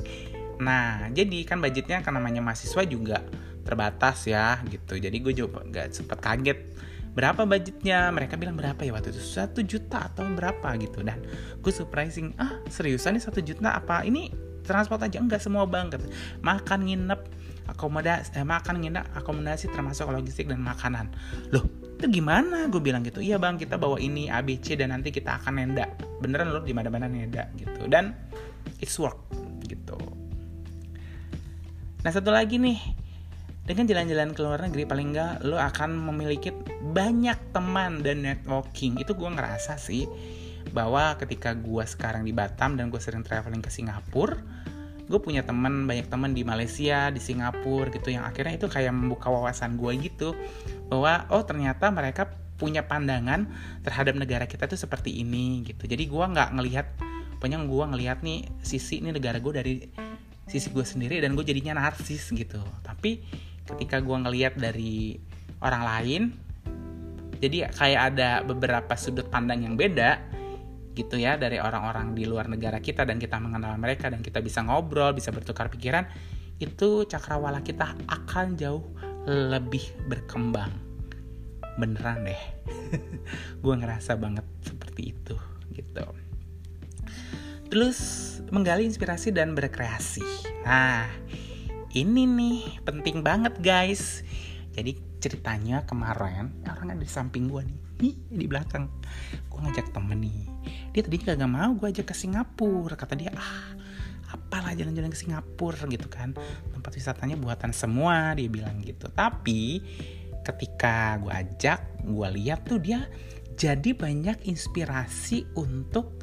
Nah 0.64 1.12
jadi 1.12 1.44
kan 1.44 1.60
budgetnya 1.60 2.00
kan 2.08 2.16
namanya 2.16 2.40
mahasiswa 2.40 2.88
juga 2.88 3.20
terbatas 3.68 4.24
ya 4.24 4.64
gitu. 4.72 4.96
Jadi 4.96 5.20
gue 5.20 5.36
juga 5.36 5.60
gak 5.68 5.92
sempet 5.92 6.24
kaget 6.24 6.60
berapa 7.20 7.44
budgetnya? 7.44 8.16
Mereka 8.16 8.40
bilang 8.40 8.56
berapa 8.56 8.80
ya? 8.80 8.96
Waktu 8.96 9.12
itu 9.12 9.20
satu 9.20 9.60
juta 9.60 10.08
atau 10.08 10.24
berapa? 10.32 10.72
Gitu. 10.80 11.04
Dan 11.04 11.20
gue 11.60 11.74
surprising 11.76 12.32
ah 12.40 12.64
seriusan 12.72 13.20
nih 13.20 13.28
satu 13.28 13.44
juta? 13.44 13.76
Apa 13.76 14.08
ini 14.08 14.49
transport 14.70 15.02
aja. 15.02 15.18
Enggak 15.18 15.42
semua 15.42 15.66
banget 15.66 16.06
makan 16.46 16.86
nginep 16.86 17.22
akomodasi 17.70 18.38
eh, 18.38 18.46
makan 18.46 18.82
nginep 18.82 19.06
akomodasi 19.18 19.74
termasuk 19.74 20.10
logistik 20.14 20.46
dan 20.46 20.62
makanan. 20.62 21.10
Loh 21.50 21.66
itu 22.00 22.22
gimana? 22.22 22.72
Gue 22.72 22.80
bilang 22.80 23.04
gitu. 23.04 23.20
Iya 23.20 23.36
bang 23.42 23.60
kita 23.60 23.76
bawa 23.76 24.00
ini 24.00 24.32
ABC 24.32 24.80
dan 24.80 24.96
nanti 24.96 25.12
kita 25.12 25.42
akan 25.44 25.60
nenda. 25.60 25.90
Beneran 26.24 26.54
loh 26.54 26.64
di 26.64 26.72
mana 26.72 26.88
mana 26.88 27.12
nenda 27.12 27.52
gitu. 27.58 27.90
Dan 27.90 28.16
it's 28.80 28.96
work 28.96 29.20
gitu. 29.68 30.00
Nah 32.06 32.12
satu 32.14 32.30
lagi 32.32 32.62
nih. 32.62 32.80
Dengan 33.70 33.86
jalan-jalan 33.86 34.34
ke 34.34 34.42
luar 34.42 34.66
negeri 34.66 34.90
paling 34.90 35.14
enggak 35.14 35.46
lo 35.46 35.62
akan 35.62 35.94
memiliki 35.94 36.50
banyak 36.90 37.54
teman 37.54 38.02
dan 38.02 38.26
networking. 38.26 38.98
Itu 38.98 39.14
gue 39.14 39.30
ngerasa 39.30 39.78
sih 39.78 40.10
bahwa 40.74 41.14
ketika 41.22 41.54
gue 41.54 41.84
sekarang 41.86 42.26
di 42.26 42.34
Batam 42.34 42.78
dan 42.78 42.90
gue 42.90 42.98
sering 42.98 43.22
traveling 43.22 43.62
ke 43.62 43.70
Singapura 43.70 44.59
gue 45.10 45.20
punya 45.20 45.42
teman 45.42 45.90
banyak 45.90 46.06
teman 46.06 46.38
di 46.38 46.46
Malaysia 46.46 47.10
di 47.10 47.18
Singapura 47.18 47.90
gitu 47.90 48.14
yang 48.14 48.30
akhirnya 48.30 48.62
itu 48.62 48.70
kayak 48.70 48.94
membuka 48.94 49.34
wawasan 49.34 49.74
gue 49.82 49.98
gitu 50.06 50.38
bahwa 50.86 51.26
oh 51.34 51.42
ternyata 51.42 51.90
mereka 51.90 52.30
punya 52.62 52.86
pandangan 52.86 53.50
terhadap 53.82 54.14
negara 54.14 54.46
kita 54.46 54.70
tuh 54.70 54.78
seperti 54.78 55.24
ini 55.24 55.66
gitu. 55.66 55.90
Jadi 55.90 56.06
gue 56.06 56.26
nggak 56.30 56.50
ngelihat 56.54 56.88
pokoknya 57.42 57.66
gue 57.66 57.86
ngelihat 57.96 58.20
nih 58.22 58.46
sisi 58.62 59.02
ini 59.02 59.16
negara 59.16 59.42
gue 59.42 59.54
dari 59.56 59.74
sisi 60.46 60.70
gue 60.70 60.86
sendiri 60.86 61.18
dan 61.24 61.34
gue 61.34 61.42
jadinya 61.42 61.82
narsis 61.82 62.30
gitu. 62.30 62.62
Tapi 62.86 63.24
ketika 63.66 64.04
gue 64.04 64.14
ngelihat 64.14 64.60
dari 64.62 65.18
orang 65.64 65.84
lain 65.88 66.22
jadi 67.40 67.72
kayak 67.72 68.02
ada 68.14 68.30
beberapa 68.44 68.94
sudut 69.00 69.32
pandang 69.32 69.64
yang 69.64 69.80
beda 69.80 70.20
gitu 71.00 71.16
ya 71.16 71.40
dari 71.40 71.64
orang-orang 71.64 72.12
di 72.12 72.28
luar 72.28 72.52
negara 72.52 72.84
kita 72.84 73.08
dan 73.08 73.16
kita 73.16 73.40
mengenal 73.40 73.80
mereka 73.80 74.12
dan 74.12 74.20
kita 74.20 74.44
bisa 74.44 74.60
ngobrol, 74.68 75.16
bisa 75.16 75.32
bertukar 75.32 75.72
pikiran, 75.72 76.04
itu 76.60 77.08
cakrawala 77.08 77.64
kita 77.64 77.96
akan 78.12 78.60
jauh 78.60 78.84
lebih 79.24 79.96
berkembang. 80.12 80.76
Beneran 81.80 82.28
deh. 82.28 82.44
gue 83.64 83.76
ngerasa 83.80 84.20
banget 84.20 84.44
seperti 84.60 85.16
itu 85.16 85.36
gitu. 85.72 86.04
Terus 87.72 88.00
menggali 88.52 88.84
inspirasi 88.84 89.32
dan 89.32 89.56
berkreasi. 89.56 90.26
Nah, 90.68 91.08
ini 91.96 92.28
nih 92.28 92.84
penting 92.84 93.24
banget 93.24 93.56
guys. 93.64 94.26
Jadi 94.76 95.09
ceritanya 95.20 95.84
kemarin 95.84 96.64
orang 96.64 96.96
ada 96.96 97.04
di 97.04 97.12
samping 97.12 97.52
gue 97.52 97.62
nih. 97.68 97.80
Di 98.32 98.46
belakang. 98.48 98.88
Gue 99.52 99.60
ngajak 99.60 99.92
temen 99.92 100.24
nih. 100.24 100.48
Dia 100.96 101.02
tadi 101.04 101.20
gak 101.20 101.40
mau 101.46 101.76
gue 101.76 101.88
ajak 101.92 102.10
ke 102.10 102.16
Singapura. 102.16 102.96
Kata 102.96 103.14
dia 103.20 103.32
ah 103.36 103.76
apalah 104.32 104.72
jalan-jalan 104.72 105.12
ke 105.12 105.20
Singapura 105.20 105.84
gitu 105.92 106.08
kan. 106.08 106.32
Tempat 106.72 106.92
wisatanya 106.96 107.36
buatan 107.36 107.76
semua 107.76 108.32
dia 108.40 108.48
bilang 108.48 108.80
gitu. 108.80 109.12
Tapi 109.12 109.84
ketika 110.48 111.20
gue 111.20 111.34
ajak 111.36 112.08
gue 112.08 112.28
lihat 112.40 112.64
tuh 112.64 112.80
dia 112.80 113.04
jadi 113.60 113.92
banyak 113.92 114.48
inspirasi 114.48 115.52
untuk 115.60 116.16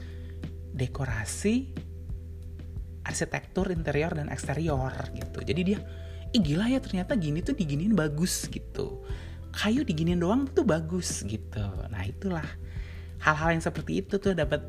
dekorasi 0.73 1.69
arsitektur 3.05 3.69
interior 3.71 4.17
dan 4.17 4.33
eksterior 4.33 4.91
gitu. 5.13 5.45
Jadi 5.45 5.61
dia 5.63 5.79
ih 6.37 6.43
gila 6.45 6.69
ya 6.69 6.79
ternyata 6.85 7.17
gini 7.17 7.41
tuh 7.41 7.57
diginiin 7.57 7.97
bagus 7.97 8.45
gitu. 8.53 9.01
Kayu 9.57 9.89
diginiin 9.89 10.21
doang 10.21 10.45
tuh 10.45 10.69
bagus 10.69 11.25
gitu. 11.25 11.65
Nah 11.89 12.03
itulah 12.05 12.45
hal-hal 13.25 13.57
yang 13.57 13.65
seperti 13.65 14.05
itu 14.05 14.21
tuh 14.21 14.37
dapat 14.37 14.61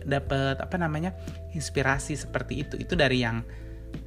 dapat 0.00 0.56
apa 0.64 0.76
namanya 0.80 1.12
inspirasi 1.52 2.16
seperti 2.16 2.64
itu. 2.64 2.74
Itu 2.80 2.96
dari 2.96 3.20
yang 3.20 3.44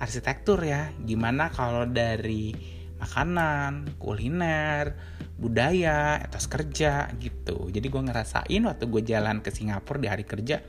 arsitektur 0.02 0.58
ya. 0.66 0.90
Gimana 1.06 1.54
kalau 1.54 1.86
dari 1.86 2.50
makanan 2.98 4.02
kuliner 4.02 4.98
budaya 5.38 6.18
etos 6.18 6.50
kerja 6.50 7.14
gitu. 7.22 7.70
Jadi 7.70 7.86
gue 7.86 8.02
ngerasain 8.02 8.62
waktu 8.66 8.90
gue 8.90 9.02
jalan 9.06 9.46
ke 9.46 9.54
Singapura 9.54 10.02
di 10.02 10.10
hari 10.10 10.26
kerja 10.26 10.66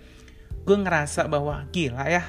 gue 0.64 0.76
ngerasa 0.80 1.28
bahwa 1.28 1.68
gila 1.68 2.08
ya 2.08 2.24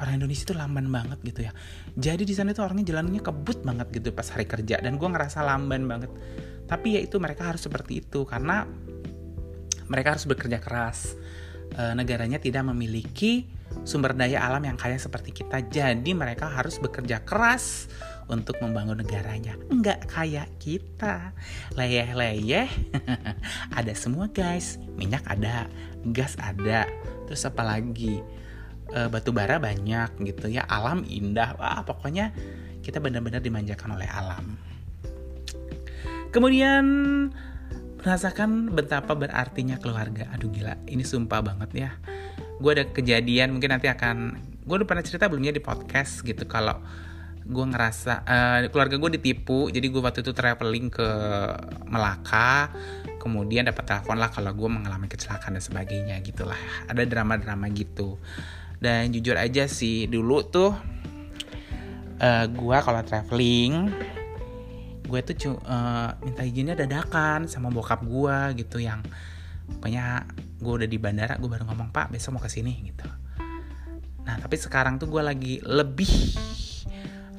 orang 0.00 0.18
Indonesia 0.18 0.42
itu 0.42 0.54
lamban 0.56 0.86
banget 0.90 1.18
gitu 1.22 1.40
ya. 1.46 1.52
Jadi 1.94 2.26
di 2.26 2.34
sana 2.34 2.50
itu 2.50 2.62
orangnya 2.62 2.94
jalannya 2.94 3.22
kebut 3.22 3.62
banget 3.62 3.86
gitu 3.94 4.10
pas 4.10 4.26
hari 4.30 4.46
kerja. 4.48 4.82
Dan 4.82 4.98
gue 4.98 5.08
ngerasa 5.08 5.44
lamban 5.46 5.86
banget. 5.86 6.10
Tapi 6.66 6.98
ya 6.98 7.00
itu 7.04 7.20
mereka 7.22 7.46
harus 7.46 7.62
seperti 7.62 8.02
itu. 8.02 8.26
Karena 8.26 8.66
mereka 9.86 10.18
harus 10.18 10.26
bekerja 10.26 10.58
keras. 10.58 11.14
E, 11.74 11.94
negaranya 11.94 12.42
tidak 12.42 12.66
memiliki 12.66 13.46
sumber 13.82 14.14
daya 14.14 14.42
alam 14.42 14.66
yang 14.66 14.74
kaya 14.74 14.98
seperti 14.98 15.30
kita. 15.30 15.62
Jadi 15.62 16.10
mereka 16.10 16.50
harus 16.50 16.82
bekerja 16.82 17.22
keras 17.22 17.86
untuk 18.26 18.58
membangun 18.58 18.98
negaranya. 18.98 19.54
Nggak 19.70 20.10
kayak 20.10 20.48
kita. 20.58 21.30
Leyeh-leyeh. 21.78 22.66
Ada 23.78 23.94
semua 23.94 24.26
guys. 24.32 24.80
Minyak 24.98 25.26
ada 25.30 25.70
gas 26.10 26.38
ada. 26.40 26.88
Terus 27.26 27.44
apa 27.48 27.62
lagi 27.64 28.20
e, 28.90 29.00
batu 29.08 29.30
bara 29.32 29.56
banyak 29.62 30.20
gitu 30.24 30.52
ya 30.52 30.66
alam 30.68 31.06
indah 31.08 31.56
wah 31.56 31.80
pokoknya 31.86 32.34
kita 32.84 33.00
benar-benar 33.00 33.40
dimanjakan 33.40 33.96
oleh 33.96 34.08
alam 34.10 34.58
Kemudian 36.34 36.84
merasakan 38.02 38.74
betapa 38.74 39.14
berartinya 39.14 39.78
keluarga. 39.78 40.26
Aduh 40.34 40.50
gila, 40.50 40.74
ini 40.90 41.06
sumpah 41.06 41.46
banget 41.46 41.70
ya. 41.86 41.90
Gue 42.58 42.74
ada 42.74 42.90
kejadian, 42.90 43.54
mungkin 43.54 43.70
nanti 43.70 43.86
akan... 43.86 44.42
Gue 44.66 44.82
udah 44.82 44.88
pernah 44.90 45.06
cerita 45.06 45.30
belumnya 45.30 45.54
di 45.54 45.62
podcast 45.62 46.26
gitu. 46.26 46.42
Kalau 46.50 46.82
gue 47.46 47.64
ngerasa 47.70 48.26
uh, 48.26 48.58
keluarga 48.72 48.96
gue 48.96 49.20
ditipu 49.20 49.68
jadi 49.68 49.84
gue 49.92 50.00
waktu 50.00 50.24
itu 50.24 50.32
traveling 50.32 50.88
ke 50.88 51.08
Melaka 51.92 52.72
kemudian 53.20 53.68
dapat 53.68 53.84
telepon 53.84 54.16
lah 54.16 54.32
kalau 54.32 54.48
gue 54.56 54.64
mengalami 54.64 55.12
kecelakaan 55.12 55.52
dan 55.52 55.60
sebagainya 55.60 56.24
gitulah 56.24 56.56
ada 56.88 57.04
drama-drama 57.04 57.68
gitu 57.76 58.16
dan 58.82 59.10
jujur 59.14 59.36
aja 59.38 59.66
sih 59.68 60.06
dulu 60.10 60.44
tuh 60.46 60.72
uh, 60.72 62.24
eh, 62.24 62.46
gue 62.50 62.76
kalau 62.80 63.00
traveling 63.04 63.92
gue 65.04 65.20
tuh 65.20 65.60
uh, 65.68 66.16
minta 66.24 66.42
izinnya 66.42 66.74
dadakan 66.74 67.46
sama 67.46 67.68
bokap 67.68 68.02
gue 68.02 68.64
gitu 68.64 68.80
yang 68.80 69.04
pokoknya 69.78 70.24
gue 70.58 70.72
udah 70.80 70.88
di 70.88 70.98
bandara 70.98 71.36
gue 71.36 71.48
baru 71.48 71.68
ngomong 71.68 71.92
pak 71.92 72.08
besok 72.12 72.36
mau 72.36 72.42
ke 72.42 72.48
sini 72.48 72.72
gitu. 72.88 73.04
Nah 74.24 74.40
tapi 74.40 74.56
sekarang 74.56 74.96
tuh 74.96 75.08
gue 75.12 75.22
lagi 75.22 75.60
lebih 75.60 76.08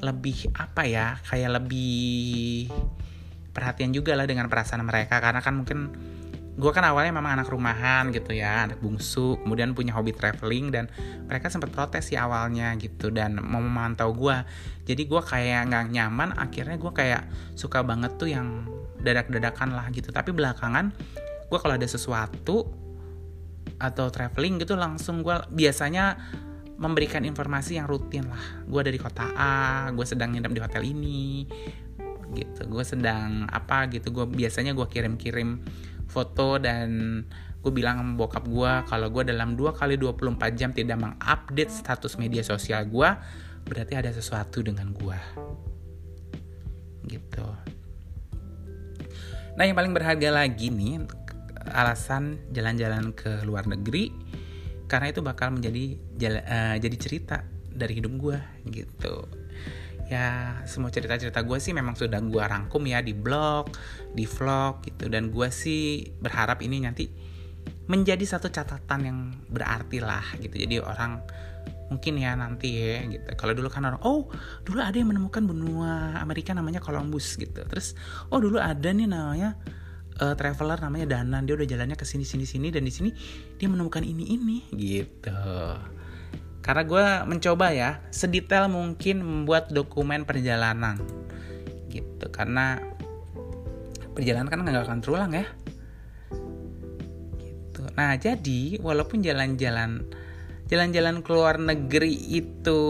lebih 0.00 0.54
apa 0.54 0.86
ya 0.86 1.18
kayak 1.26 1.58
lebih 1.58 2.70
perhatian 3.50 3.90
juga 3.90 4.14
lah 4.14 4.30
dengan 4.30 4.46
perasaan 4.46 4.86
mereka. 4.86 5.18
Karena 5.18 5.42
kan 5.42 5.58
mungkin 5.58 5.90
gue 6.56 6.70
kan 6.72 6.88
awalnya 6.88 7.12
memang 7.12 7.36
anak 7.36 7.52
rumahan 7.52 8.08
gitu 8.16 8.32
ya 8.32 8.64
anak 8.64 8.80
bungsu 8.80 9.36
kemudian 9.44 9.76
punya 9.76 9.92
hobi 9.92 10.16
traveling 10.16 10.72
dan 10.72 10.88
mereka 11.28 11.52
sempat 11.52 11.68
protes 11.68 12.08
sih 12.08 12.16
awalnya 12.16 12.72
gitu 12.80 13.12
dan 13.12 13.36
mau 13.36 13.60
memantau 13.60 14.16
gue 14.16 14.36
jadi 14.86 15.02
gue 15.04 15.20
kayak 15.20 15.68
nggak 15.68 15.84
nyaman 15.92 16.32
akhirnya 16.32 16.78
gue 16.78 16.92
kayak 16.94 17.22
suka 17.58 17.82
banget 17.82 18.14
tuh 18.16 18.30
yang 18.30 18.64
dadak-dadakan 19.02 19.74
lah 19.74 19.86
gitu. 19.90 20.14
Tapi 20.14 20.30
belakangan 20.30 20.94
gue 21.46 21.58
kalau 21.58 21.74
ada 21.74 21.86
sesuatu 21.86 22.66
atau 23.76 24.06
traveling 24.08 24.62
gitu 24.62 24.78
langsung 24.78 25.20
gue 25.26 25.36
biasanya 25.52 26.16
memberikan 26.78 27.26
informasi 27.26 27.82
yang 27.82 27.90
rutin 27.90 28.30
lah. 28.30 28.62
Gue 28.66 28.86
dari 28.86 28.98
kota 28.98 29.30
A 29.34 29.90
gue 29.90 30.06
sedang 30.06 30.34
nginep 30.34 30.52
di 30.54 30.60
hotel 30.62 30.82
ini 30.86 31.24
gitu 32.26 32.66
gue 32.66 32.82
sedang 32.82 33.46
apa 33.46 33.86
gitu 33.86 34.10
gue 34.10 34.26
biasanya 34.26 34.74
gue 34.74 34.82
kirim-kirim 34.90 35.62
foto 36.06 36.58
dan 36.58 37.22
gue 37.60 37.72
bilang 37.74 37.98
sama 37.98 38.12
bokap 38.14 38.44
gue 38.46 38.72
kalau 38.86 39.10
gue 39.10 39.22
dalam 39.26 39.58
2 39.58 39.74
kali 39.74 39.98
24 39.98 40.38
jam 40.54 40.70
tidak 40.70 41.02
mengupdate 41.02 41.72
status 41.72 42.14
media 42.14 42.46
sosial 42.46 42.86
gue 42.86 43.10
berarti 43.66 43.98
ada 43.98 44.14
sesuatu 44.14 44.62
dengan 44.62 44.94
gue 44.94 45.18
gitu. 47.10 47.46
Nah 49.58 49.62
yang 49.66 49.74
paling 49.74 49.94
berharga 49.94 50.30
lagi 50.30 50.70
nih 50.70 51.06
alasan 51.74 52.38
jalan-jalan 52.54 53.10
ke 53.10 53.42
luar 53.42 53.66
negeri 53.66 54.14
karena 54.86 55.10
itu 55.10 55.18
bakal 55.18 55.50
menjadi 55.50 55.98
jala, 56.14 56.40
uh, 56.46 56.76
jadi 56.78 56.96
cerita 56.98 57.42
dari 57.66 57.98
hidup 57.98 58.14
gue 58.14 58.38
gitu 58.70 59.26
ya 60.06 60.62
semua 60.70 60.94
cerita-cerita 60.94 61.42
gue 61.42 61.58
sih 61.58 61.74
memang 61.74 61.98
sudah 61.98 62.22
gue 62.22 62.38
rangkum 62.38 62.82
ya 62.86 63.02
di 63.02 63.14
blog 63.14 63.74
di 64.14 64.24
vlog 64.26 64.86
gitu. 64.86 65.10
Dan 65.10 65.34
gue 65.34 65.48
sih 65.50 66.06
berharap 66.22 66.62
ini 66.62 66.82
nanti 66.82 67.10
menjadi 67.86 68.22
satu 68.22 68.50
catatan 68.50 69.00
yang 69.02 69.18
berarti 69.50 69.98
lah 70.02 70.24
gitu. 70.38 70.54
Jadi 70.54 70.78
orang 70.82 71.22
mungkin 71.86 72.18
ya 72.18 72.34
nanti 72.34 72.68
ya 72.74 73.02
gitu. 73.06 73.26
Kalau 73.38 73.54
dulu 73.54 73.70
kan 73.70 73.86
orang 73.86 74.02
oh 74.02 74.26
dulu 74.66 74.82
ada 74.82 74.94
yang 74.94 75.10
menemukan 75.10 75.42
benua 75.46 76.18
Amerika 76.18 76.54
namanya 76.54 76.82
Columbus 76.82 77.38
gitu. 77.38 77.62
Terus 77.66 77.94
oh 78.30 78.38
dulu 78.42 78.58
ada 78.58 78.90
nih 78.90 79.06
namanya 79.06 79.54
uh, 80.18 80.34
traveler 80.34 80.78
namanya 80.82 81.18
Danan. 81.18 81.46
Dia 81.46 81.54
udah 81.54 81.66
jalannya 81.66 81.94
ke 81.98 82.06
sini 82.06 82.26
sini 82.26 82.46
sini 82.46 82.74
dan 82.74 82.82
di 82.82 82.92
sini 82.94 83.10
dia 83.58 83.70
menemukan 83.70 84.02
ini 84.02 84.34
ini 84.34 84.58
gitu 84.74 85.34
karena 86.66 86.82
gue 86.82 87.04
mencoba 87.30 87.70
ya 87.70 88.02
sedetail 88.10 88.66
mungkin 88.66 89.22
membuat 89.22 89.70
dokumen 89.70 90.26
perjalanan. 90.26 90.98
Gitu 91.86 92.26
karena 92.34 92.82
perjalanan 94.18 94.50
kan 94.50 94.66
nggak 94.66 94.90
akan 94.90 94.98
terulang 94.98 95.30
ya. 95.30 95.46
Gitu. 97.38 97.86
Nah 97.94 98.18
jadi 98.18 98.82
walaupun 98.82 99.22
jalan-jalan 99.22 100.10
jalan-jalan 100.66 101.22
ke 101.22 101.30
luar 101.30 101.62
negeri 101.62 102.18
itu 102.34 102.82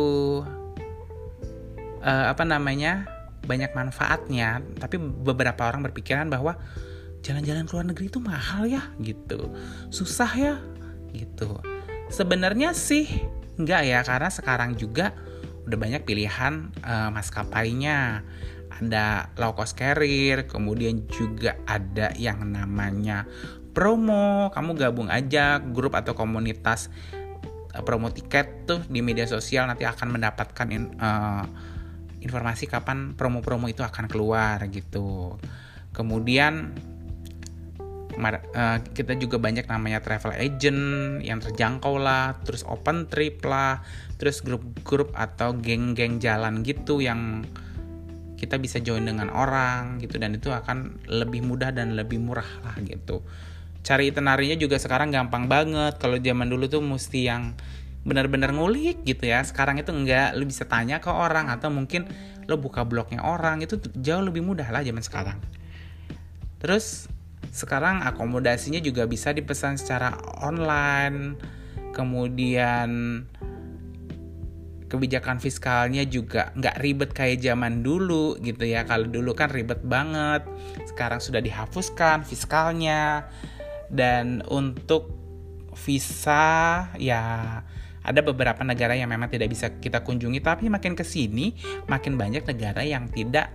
uh, 2.01 2.27
apa 2.33 2.49
namanya 2.49 3.05
banyak 3.45 3.77
manfaatnya 3.77 4.65
tapi 4.81 4.97
beberapa 4.97 5.69
orang 5.69 5.85
berpikiran 5.85 6.33
bahwa 6.33 6.57
jalan-jalan 7.21 7.69
ke 7.69 7.73
luar 7.77 7.87
negeri 7.93 8.09
itu 8.09 8.25
mahal 8.25 8.65
ya 8.65 8.89
gitu. 9.05 9.53
Susah 9.93 10.33
ya 10.33 10.55
gitu. 11.13 11.61
Sebenarnya 12.09 12.73
sih 12.73 13.05
enggak 13.57 13.83
ya 13.85 14.01
karena 14.05 14.31
sekarang 14.33 14.77
juga 14.77 15.13
udah 15.67 15.79
banyak 15.79 16.03
pilihan 16.07 16.71
uh, 16.87 17.11
maskapainya. 17.11 18.23
Ada 18.77 19.33
low 19.41 19.57
cost 19.57 19.73
carrier 19.73 20.45
kemudian 20.45 21.09
juga 21.09 21.57
ada 21.65 22.13
yang 22.15 22.45
namanya 22.45 23.25
promo. 23.73 24.53
Kamu 24.53 24.77
gabung 24.77 25.09
aja 25.09 25.59
grup 25.61 25.97
atau 25.97 26.13
komunitas 26.13 26.93
uh, 27.73 27.83
promo 27.83 28.13
tiket 28.13 28.69
tuh 28.69 28.81
di 28.87 29.01
media 29.01 29.25
sosial 29.25 29.67
nanti 29.67 29.89
akan 29.89 30.21
mendapatkan 30.21 30.69
in, 30.71 30.93
uh, 31.01 31.45
informasi 32.21 32.67
kapan 32.67 33.15
promo-promo 33.15 33.71
itu 33.71 33.81
akan 33.87 34.11
keluar 34.11 34.61
gitu. 34.69 35.41
Kemudian 35.97 36.77
uh, 38.17 38.79
kita 38.97 39.15
juga 39.21 39.37
banyak 39.37 39.69
namanya 39.69 40.01
travel 40.01 40.33
agent 40.35 40.81
yang 41.21 41.39
terjangkau 41.39 42.01
lah, 42.01 42.37
terus 42.43 42.65
open 42.65 43.07
trip 43.09 43.45
lah, 43.45 43.85
terus 44.17 44.41
grup-grup 44.41 45.13
atau 45.13 45.53
geng-geng 45.57 46.19
jalan 46.21 46.65
gitu 46.65 47.05
yang 47.05 47.45
kita 48.37 48.61
bisa 48.61 48.79
join 48.85 49.09
dengan 49.09 49.33
orang 49.33 49.97
gitu 49.97 50.21
dan 50.21 50.37
itu 50.37 50.53
akan 50.53 51.01
lebih 51.09 51.41
mudah 51.41 51.73
dan 51.73 51.97
lebih 51.97 52.21
murah 52.21 52.49
lah 52.63 52.77
gitu. 52.85 53.25
Cari 53.81 54.13
itinerary 54.13 54.59
juga 54.61 54.77
sekarang 54.77 55.15
gampang 55.15 55.49
banget. 55.49 55.97
Kalau 55.97 56.21
zaman 56.21 56.51
dulu 56.51 56.69
tuh 56.69 56.83
mesti 56.85 57.21
yang 57.33 57.57
benar-benar 58.05 58.53
ngulik 58.53 59.03
gitu 59.09 59.25
ya. 59.31 59.41
Sekarang 59.41 59.81
itu 59.81 59.95
enggak, 59.95 60.37
lu 60.37 60.45
bisa 60.45 60.69
tanya 60.69 61.01
ke 61.01 61.09
orang 61.09 61.49
atau 61.49 61.73
mungkin 61.73 62.07
lo 62.47 62.61
buka 62.61 62.87
blognya 62.87 63.27
orang 63.27 63.63
itu 63.63 63.79
jauh 63.99 64.23
lebih 64.23 64.45
mudah 64.45 64.69
lah 64.71 64.85
zaman 64.85 65.03
sekarang. 65.03 65.39
Terus 66.61 67.11
sekarang 67.57 68.05
akomodasinya 68.05 68.85
juga 68.85 69.09
bisa 69.09 69.33
dipesan 69.33 69.81
secara 69.81 70.13
online. 70.45 71.41
Kemudian 71.97 73.25
kebijakan 74.87 75.41
fiskalnya 75.41 76.05
juga 76.05 76.53
nggak 76.53 76.77
ribet 76.85 77.11
kayak 77.17 77.41
zaman 77.41 77.81
dulu 77.81 78.37
gitu 78.45 78.69
ya. 78.69 78.85
Kalau 78.85 79.09
dulu 79.09 79.33
kan 79.33 79.49
ribet 79.49 79.81
banget. 79.81 80.45
Sekarang 80.85 81.17
sudah 81.17 81.41
dihapuskan 81.41 82.29
fiskalnya. 82.29 83.25
Dan 83.89 84.45
untuk 84.53 85.17
visa 85.73 86.89
ya 87.01 87.25
ada 88.07 88.21
beberapa 88.23 88.63
negara 88.63 88.95
yang 88.95 89.09
memang 89.09 89.33
tidak 89.33 89.49
bisa 89.49 89.73
kita 89.81 90.05
kunjungi. 90.05 90.45
Tapi 90.45 90.69
makin 90.69 90.93
ke 90.93 91.09
sini 91.09 91.57
makin 91.89 92.21
banyak 92.21 92.45
negara 92.45 92.85
yang 92.85 93.09
tidak 93.09 93.49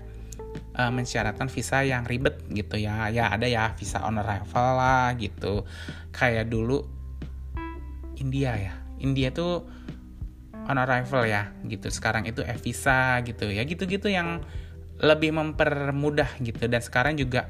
uh, 0.76 0.92
mensyaratkan 0.92 1.52
visa 1.52 1.84
yang 1.84 2.08
ribet 2.08 2.40
gitu 2.52 2.80
ya. 2.80 3.12
Ya 3.12 3.32
ada 3.32 3.48
ya 3.48 3.74
visa 3.76 4.04
on 4.04 4.20
arrival 4.20 4.70
lah 4.78 5.14
gitu. 5.20 5.68
Kayak 6.16 6.52
dulu 6.52 6.84
India 8.20 8.56
ya. 8.56 8.74
India 9.02 9.34
tuh 9.34 9.66
on 10.68 10.78
arrival 10.78 11.26
ya 11.28 11.52
gitu. 11.66 11.90
Sekarang 11.92 12.24
itu 12.28 12.44
e 12.46 12.54
visa 12.60 13.20
gitu 13.26 13.50
ya. 13.50 13.64
Gitu-gitu 13.66 14.08
yang 14.12 14.44
lebih 15.02 15.34
mempermudah 15.34 16.40
gitu. 16.40 16.70
Dan 16.70 16.82
sekarang 16.82 17.18
juga 17.18 17.50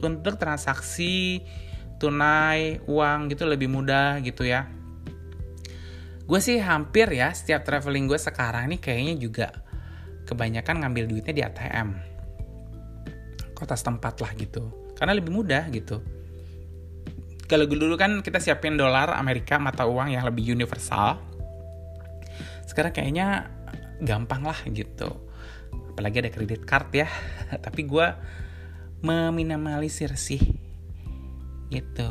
untuk 0.00 0.36
transaksi 0.36 1.42
tunai 1.96 2.84
uang 2.84 3.32
gitu 3.32 3.48
lebih 3.48 3.72
mudah 3.72 4.20
gitu 4.20 4.44
ya. 4.44 4.68
Gue 6.26 6.42
sih 6.42 6.58
hampir 6.58 7.06
ya 7.14 7.30
setiap 7.30 7.62
traveling 7.62 8.10
gue 8.10 8.18
sekarang 8.18 8.66
ini 8.66 8.82
kayaknya 8.82 9.14
juga 9.14 9.48
kebanyakan 10.26 10.82
ngambil 10.82 11.06
duitnya 11.06 11.34
di 11.38 11.42
ATM 11.46 12.15
kota 13.56 13.72
setempat 13.72 14.20
lah 14.20 14.36
gitu. 14.36 14.92
Karena 14.92 15.16
lebih 15.16 15.32
mudah 15.32 15.64
gitu. 15.72 16.04
Kalau 17.48 17.64
dulu 17.64 17.96
kan 17.96 18.20
kita 18.20 18.36
siapin 18.36 18.76
dolar 18.76 19.16
Amerika 19.16 19.56
mata 19.56 19.88
uang 19.88 20.12
yang 20.12 20.28
lebih 20.28 20.52
universal. 20.52 21.16
Sekarang 22.68 22.92
kayaknya 22.92 23.48
gampang 24.04 24.44
lah 24.44 24.60
gitu. 24.68 25.08
Apalagi 25.96 26.20
ada 26.20 26.30
kredit 26.30 26.68
card 26.68 26.92
ya. 26.92 27.08
Tapi 27.64 27.88
gue 27.88 28.06
meminimalisir 29.00 30.12
sih 30.20 30.42
gitu. 31.72 32.10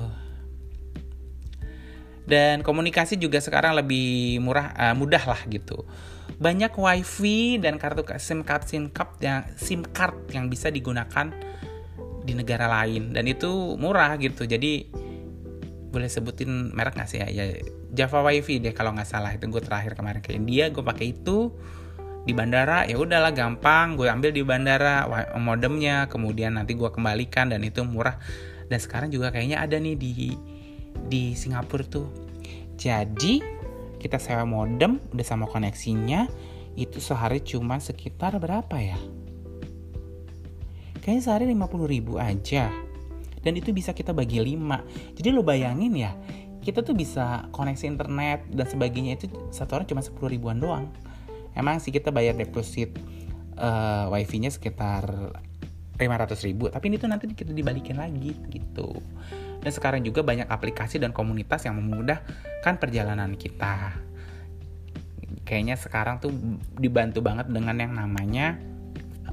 Dan 2.25 2.65
komunikasi 2.65 3.21
juga 3.21 3.37
sekarang 3.37 3.77
lebih 3.77 4.41
murah 4.41 4.73
uh, 4.73 4.95
mudah 4.97 5.21
lah 5.29 5.41
gitu 5.45 5.85
banyak 6.35 6.75
wifi 6.75 7.57
dan 7.63 7.79
kartu 7.79 8.03
SIM 8.19 8.43
card 8.43 8.67
SIM 8.67 8.91
card 8.91 9.11
yang 9.23 9.39
SIM 9.55 9.81
card 9.87 10.15
yang 10.35 10.51
bisa 10.51 10.67
digunakan 10.67 11.31
di 12.25 12.33
negara 12.35 12.67
lain. 12.67 13.15
Dan 13.15 13.29
itu 13.29 13.79
murah 13.79 14.17
gitu. 14.19 14.43
Jadi 14.43 14.89
boleh 15.95 16.11
sebutin 16.11 16.75
merek 16.75 16.99
nggak 16.99 17.07
sih 17.07 17.23
ya, 17.23 17.27
ya 17.31 17.45
Java 17.95 18.19
wifi 18.27 18.59
deh 18.59 18.75
kalau 18.75 18.91
nggak 18.91 19.07
salah. 19.07 19.31
Itu 19.31 19.47
gue 19.47 19.63
terakhir 19.63 19.95
kemarin 19.95 20.19
ke 20.19 20.35
India 20.35 20.67
gue 20.67 20.83
pakai 20.83 21.15
itu. 21.15 21.55
Di 22.25 22.33
bandara 22.33 22.83
ya 22.89 22.99
udahlah 22.99 23.31
gampang. 23.31 23.95
Gue 23.95 24.11
ambil 24.11 24.35
di 24.35 24.43
bandara 24.43 25.07
modemnya 25.39 26.11
kemudian 26.11 26.59
nanti 26.59 26.75
gue 26.75 26.89
kembalikan 26.91 27.53
dan 27.53 27.63
itu 27.63 27.85
murah. 27.87 28.19
Dan 28.65 28.81
sekarang 28.81 29.13
juga 29.13 29.29
kayaknya 29.31 29.61
ada 29.61 29.77
nih 29.77 29.95
di 29.95 30.35
di 31.05 31.37
Singapura 31.37 31.85
tuh. 31.85 32.09
Jadi 32.75 33.39
kita 34.05 34.21
sewa 34.21 34.45
modem 34.45 35.01
udah 35.17 35.25
sama 35.25 35.49
koneksinya 35.49 36.29
itu 36.77 37.01
sehari 37.01 37.41
cuma 37.41 37.81
sekitar 37.81 38.37
berapa 38.37 38.77
ya? 38.77 39.01
Kayaknya 41.01 41.23
sehari 41.25 41.45
50 41.49 41.89
ribu 41.89 42.21
aja. 42.21 42.69
Dan 43.41 43.57
itu 43.57 43.73
bisa 43.73 43.97
kita 43.97 44.13
bagi 44.13 44.37
5 44.37 45.17
jadi 45.17 45.33
lo 45.33 45.41
bayangin 45.41 45.93
ya 45.97 46.13
kita 46.61 46.81
tuh 46.81 46.97
bisa 46.97 47.49
koneksi 47.53 47.85
internet 47.85 48.45
dan 48.49 48.65
sebagainya 48.65 49.21
itu 49.21 49.29
satu 49.53 49.81
orang 49.81 49.89
cuma 49.89 50.01
10 50.05 50.17
ribuan 50.29 50.57
doang. 50.61 50.89
Emang 51.57 51.81
sih 51.81 51.89
kita 51.89 52.09
bayar 52.09 52.37
deposit 52.37 52.93
uh, 53.57 54.09
wifi 54.13 54.37
nya 54.41 54.53
sekitar 54.53 55.05
500 55.95 56.47
ribu 56.51 56.67
tapi 56.67 56.91
ini 56.91 56.99
tuh 56.99 57.07
nanti 57.07 57.31
kita 57.31 57.55
dibalikin 57.55 57.95
lagi 57.95 58.35
gitu 58.51 58.99
dan 59.65 59.73
sekarang 59.73 60.05
juga 60.05 60.21
banyak 60.21 60.45
aplikasi 60.45 61.01
dan 61.01 61.09
komunitas 61.09 61.65
yang 61.65 61.81
memudahkan 61.81 62.77
perjalanan 62.77 63.33
kita. 63.33 63.97
Kayaknya 65.41 65.73
sekarang 65.81 66.21
tuh 66.21 66.29
dibantu 66.77 67.25
banget 67.25 67.49
dengan 67.49 67.73
yang 67.81 67.97
namanya 67.97 68.61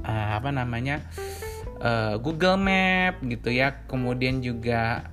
uh, 0.01 0.41
apa 0.41 0.49
namanya 0.49 1.05
uh, 1.85 2.17
Google 2.17 2.57
Map 2.57 3.21
gitu 3.21 3.53
ya. 3.53 3.85
Kemudian 3.85 4.41
juga 4.41 5.05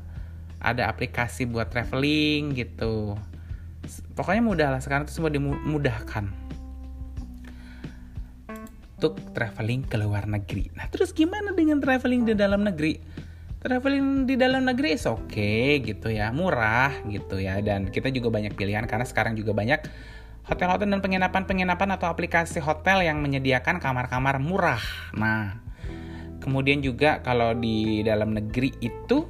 ada 0.56 0.88
aplikasi 0.88 1.44
buat 1.44 1.68
traveling 1.68 2.56
gitu. 2.56 3.12
Pokoknya 4.16 4.40
mudah 4.40 4.68
lah. 4.72 4.80
Sekarang 4.80 5.04
itu 5.04 5.20
semua 5.20 5.28
dimudahkan. 5.28 6.32
Untuk 8.96 9.20
traveling 9.36 9.84
ke 9.84 10.00
luar 10.00 10.24
negeri. 10.24 10.72
Nah, 10.72 10.88
terus 10.88 11.12
gimana 11.12 11.52
dengan 11.52 11.76
traveling 11.76 12.24
di 12.24 12.32
dalam 12.32 12.64
negeri? 12.64 13.28
Traveling 13.60 14.24
di 14.24 14.40
dalam 14.40 14.64
negeri 14.64 14.96
is 14.96 15.04
oke 15.04 15.36
okay, 15.36 15.84
gitu 15.84 16.08
ya, 16.08 16.32
murah 16.32 17.04
gitu 17.04 17.36
ya, 17.36 17.60
dan 17.60 17.92
kita 17.92 18.08
juga 18.08 18.32
banyak 18.32 18.56
pilihan 18.56 18.88
karena 18.88 19.04
sekarang 19.04 19.36
juga 19.36 19.52
banyak 19.52 19.84
hotel-hotel 20.48 20.88
dan 20.88 21.04
penginapan-penginapan 21.04 22.00
atau 22.00 22.08
aplikasi 22.08 22.56
hotel 22.64 23.04
yang 23.04 23.20
menyediakan 23.20 23.76
kamar-kamar 23.76 24.40
murah. 24.40 24.80
Nah, 25.12 25.60
kemudian 26.40 26.80
juga 26.80 27.20
kalau 27.20 27.52
di 27.52 28.00
dalam 28.00 28.32
negeri 28.32 28.72
itu 28.80 29.28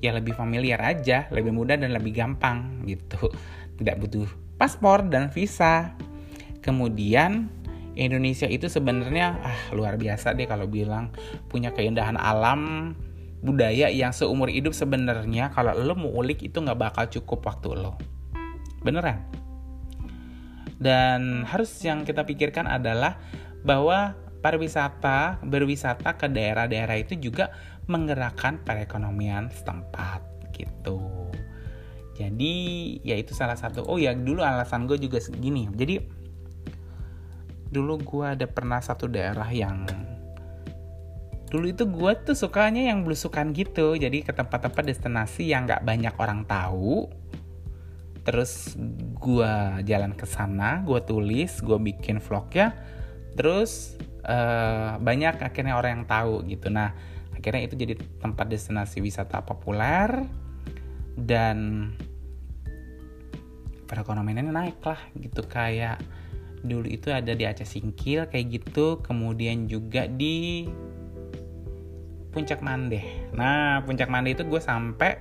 ya 0.00 0.16
lebih 0.16 0.32
familiar 0.32 0.80
aja, 0.80 1.28
lebih 1.28 1.52
mudah 1.52 1.76
dan 1.76 1.92
lebih 1.92 2.16
gampang 2.16 2.80
gitu. 2.88 3.28
Tidak 3.76 3.96
butuh 4.00 4.28
paspor 4.56 5.04
dan 5.04 5.28
visa. 5.28 5.92
Kemudian 6.64 7.52
Indonesia 7.92 8.48
itu 8.48 8.72
sebenarnya 8.72 9.36
ah 9.44 9.60
luar 9.76 10.00
biasa 10.00 10.32
deh 10.32 10.48
kalau 10.48 10.64
bilang 10.64 11.12
punya 11.52 11.76
keindahan 11.76 12.16
alam 12.16 12.96
budaya 13.46 13.86
yang 13.86 14.10
seumur 14.10 14.50
hidup 14.50 14.74
sebenarnya 14.74 15.54
kalau 15.54 15.70
lo 15.78 15.94
mau 15.94 16.10
ulik 16.10 16.42
itu 16.42 16.58
nggak 16.58 16.74
bakal 16.74 17.06
cukup 17.06 17.46
waktu 17.46 17.78
lo. 17.78 17.94
Beneran. 18.82 19.22
Dan 20.76 21.46
harus 21.46 21.70
yang 21.86 22.02
kita 22.02 22.26
pikirkan 22.26 22.66
adalah 22.66 23.16
bahwa 23.62 24.18
pariwisata 24.42 25.40
berwisata 25.46 26.18
ke 26.18 26.26
daerah-daerah 26.26 26.98
itu 26.98 27.14
juga 27.16 27.54
menggerakkan 27.86 28.66
perekonomian 28.66 29.48
setempat 29.54 30.20
gitu. 30.52 31.30
Jadi 32.18 32.54
ya 33.06 33.14
itu 33.14 33.30
salah 33.30 33.56
satu 33.56 33.86
oh 33.86 33.96
ya 33.96 34.10
dulu 34.12 34.42
alasan 34.42 34.88
gue 34.88 34.96
juga 34.96 35.20
segini 35.20 35.68
jadi 35.68 36.00
dulu 37.68 38.00
gue 38.00 38.24
ada 38.24 38.46
pernah 38.48 38.80
satu 38.80 39.04
daerah 39.10 39.46
yang 39.52 39.84
dulu 41.56 41.72
itu 41.72 41.88
gue 41.88 42.12
tuh 42.20 42.36
sukanya 42.36 42.92
yang 42.92 43.00
belusukan 43.00 43.56
gitu. 43.56 43.96
Jadi 43.96 44.20
ke 44.20 44.36
tempat-tempat 44.36 44.84
destinasi 44.84 45.48
yang 45.48 45.64
nggak 45.64 45.88
banyak 45.88 46.12
orang 46.20 46.44
tahu. 46.44 47.08
Terus 48.28 48.76
gue 49.16 49.54
jalan 49.88 50.12
ke 50.12 50.28
sana 50.28 50.84
gue 50.84 51.00
tulis 51.00 51.56
gue 51.64 51.78
bikin 51.80 52.20
vlognya. 52.20 52.76
Terus 53.32 53.96
uh, 54.28 55.00
banyak 55.00 55.40
akhirnya 55.40 55.80
orang 55.80 56.04
yang 56.04 56.06
tahu 56.06 56.44
gitu. 56.44 56.68
Nah 56.68 56.92
akhirnya 57.32 57.64
itu 57.64 57.74
jadi 57.80 57.96
tempat 58.20 58.52
destinasi 58.52 59.00
wisata 59.00 59.40
populer. 59.40 60.28
Dan 61.16 61.88
perekonomiannya 63.88 64.52
naik 64.52 64.84
lah 64.84 65.00
gitu. 65.16 65.40
Kayak 65.48 66.04
dulu 66.60 66.84
itu 66.90 67.08
ada 67.08 67.32
di 67.32 67.48
Aceh 67.48 67.64
Singkil 67.64 68.28
kayak 68.28 68.46
gitu. 68.52 69.00
Kemudian 69.00 69.64
juga 69.64 70.04
di 70.04 70.68
Puncak 72.36 72.60
Mandeh 72.60 73.32
nah 73.32 73.80
Puncak 73.80 74.12
Mandeh 74.12 74.36
itu 74.36 74.44
gue 74.44 74.60
sampai 74.60 75.16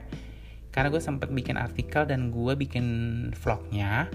karena 0.75 0.91
gue 0.91 0.99
sempat 0.99 1.31
bikin 1.31 1.55
artikel 1.55 2.03
dan 2.03 2.35
gue 2.35 2.51
bikin 2.59 2.85
vlognya. 3.31 4.11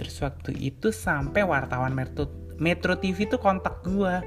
Terus 0.00 0.16
waktu 0.24 0.56
itu 0.56 0.88
sampai 0.88 1.44
wartawan 1.44 1.92
Metro 1.92 2.24
Metro 2.56 2.96
TV 2.96 3.28
tuh 3.28 3.36
kontak 3.36 3.84
gue 3.84 4.24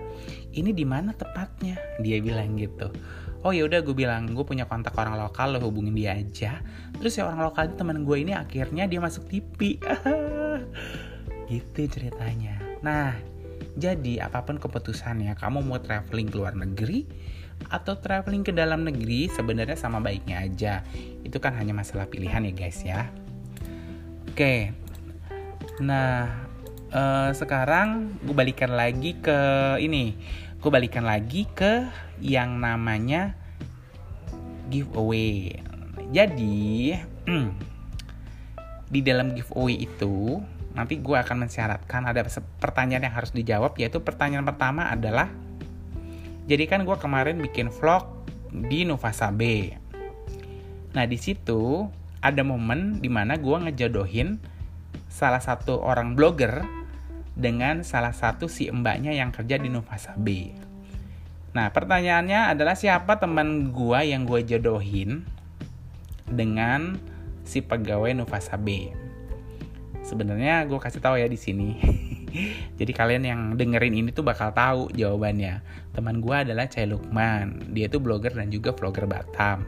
ini 0.54 0.70
di 0.70 0.86
mana 0.86 1.18
tepatnya? 1.18 1.82
Dia 1.98 2.22
bilang 2.22 2.62
gitu. 2.62 2.94
Oh 3.42 3.50
ya 3.50 3.66
udah 3.66 3.82
gue 3.82 3.96
bilang 3.98 4.30
gue 4.38 4.46
punya 4.46 4.70
kontak 4.70 4.94
orang 5.02 5.18
lokal 5.18 5.58
lo 5.58 5.60
hubungin 5.66 5.98
dia 5.98 6.14
aja. 6.14 6.62
Terus 7.02 7.18
ya 7.18 7.26
orang 7.26 7.50
lokal 7.50 7.74
teman 7.74 8.06
gue 8.06 8.18
ini 8.22 8.38
akhirnya 8.38 8.86
dia 8.86 9.02
masuk 9.02 9.26
TV 9.26 9.82
Gitu 11.50 11.90
ceritanya. 11.90 12.62
Nah, 12.86 13.18
jadi 13.74 14.30
apa 14.30 14.46
pun 14.46 14.62
keputusannya, 14.62 15.34
kamu 15.34 15.66
mau 15.66 15.82
traveling 15.82 16.30
ke 16.30 16.38
luar 16.38 16.54
negeri 16.54 17.10
atau 17.68 18.00
traveling 18.00 18.46
ke 18.48 18.56
dalam 18.56 18.88
negeri 18.88 19.28
sebenarnya 19.28 19.76
sama 19.76 20.00
baiknya 20.00 20.46
aja. 20.46 20.74
Itu 21.26 21.42
kan 21.42 21.58
hanya 21.60 21.76
masalah 21.76 22.08
pilihan 22.08 22.48
ya 22.48 22.54
guys 22.54 22.80
ya. 22.84 23.12
Oke. 24.32 24.72
Nah, 25.84 26.48
uh, 26.94 27.30
sekarang 27.36 28.18
gue 28.24 28.36
balikan 28.36 28.74
lagi 28.74 29.18
ke 29.20 29.38
ini. 29.82 30.16
Gue 30.58 30.72
balikan 30.74 31.06
lagi 31.06 31.46
ke 31.52 31.86
yang 32.24 32.58
namanya 32.58 33.38
giveaway. 34.72 35.58
Jadi, 36.14 36.96
di 38.94 39.00
dalam 39.04 39.36
giveaway 39.36 39.84
itu 39.84 40.40
nanti 40.78 41.02
gue 41.02 41.18
akan 41.18 41.50
mensyaratkan 41.50 42.06
ada 42.06 42.22
pertanyaan 42.62 43.10
yang 43.10 43.16
harus 43.18 43.34
dijawab 43.34 43.74
yaitu 43.82 43.98
pertanyaan 43.98 44.46
pertama 44.46 44.94
adalah 44.94 45.34
jadi 46.48 46.64
kan 46.66 46.88
gue 46.88 46.96
kemarin 46.96 47.38
bikin 47.44 47.68
vlog 47.70 48.08
di 48.50 48.88
Novasa 48.88 49.30
B 49.30 49.76
nah 50.96 51.04
di 51.04 51.20
situ 51.20 51.86
ada 52.24 52.42
momen 52.42 53.04
di 53.04 53.12
mana 53.12 53.38
gue 53.38 53.58
ngejodohin 53.68 54.40
salah 55.12 55.44
satu 55.44 55.78
orang 55.84 56.18
blogger 56.18 56.64
dengan 57.38 57.86
salah 57.86 58.16
satu 58.16 58.50
si 58.50 58.66
mbaknya 58.74 59.14
yang 59.14 59.30
kerja 59.30 59.62
di 59.62 59.70
Novasa 59.70 60.16
B 60.18 60.56
nah 61.54 61.70
pertanyaannya 61.70 62.56
adalah 62.56 62.74
siapa 62.74 63.20
teman 63.22 63.70
gue 63.76 64.00
yang 64.08 64.26
gue 64.26 64.42
jodohin 64.48 65.28
dengan 66.26 66.98
si 67.44 67.62
pegawai 67.62 68.16
Novasa 68.16 68.56
B 68.58 68.92
sebenarnya 70.02 70.64
gue 70.66 70.80
kasih 70.80 71.04
tahu 71.04 71.20
ya 71.20 71.28
di 71.28 71.38
sini 71.40 71.70
jadi 72.80 72.92
kalian 72.92 73.24
yang 73.24 73.42
dengerin 73.56 73.96
ini 73.96 74.10
tuh 74.12 74.26
bakal 74.26 74.54
tahu 74.54 74.90
jawabannya. 74.94 75.62
Teman 75.94 76.20
gue 76.22 76.36
adalah 76.36 76.66
Cai 76.70 76.86
Lukman. 76.90 77.74
Dia 77.74 77.88
tuh 77.88 78.02
blogger 78.02 78.34
dan 78.34 78.50
juga 78.50 78.74
vlogger 78.74 79.06
Batam. 79.06 79.66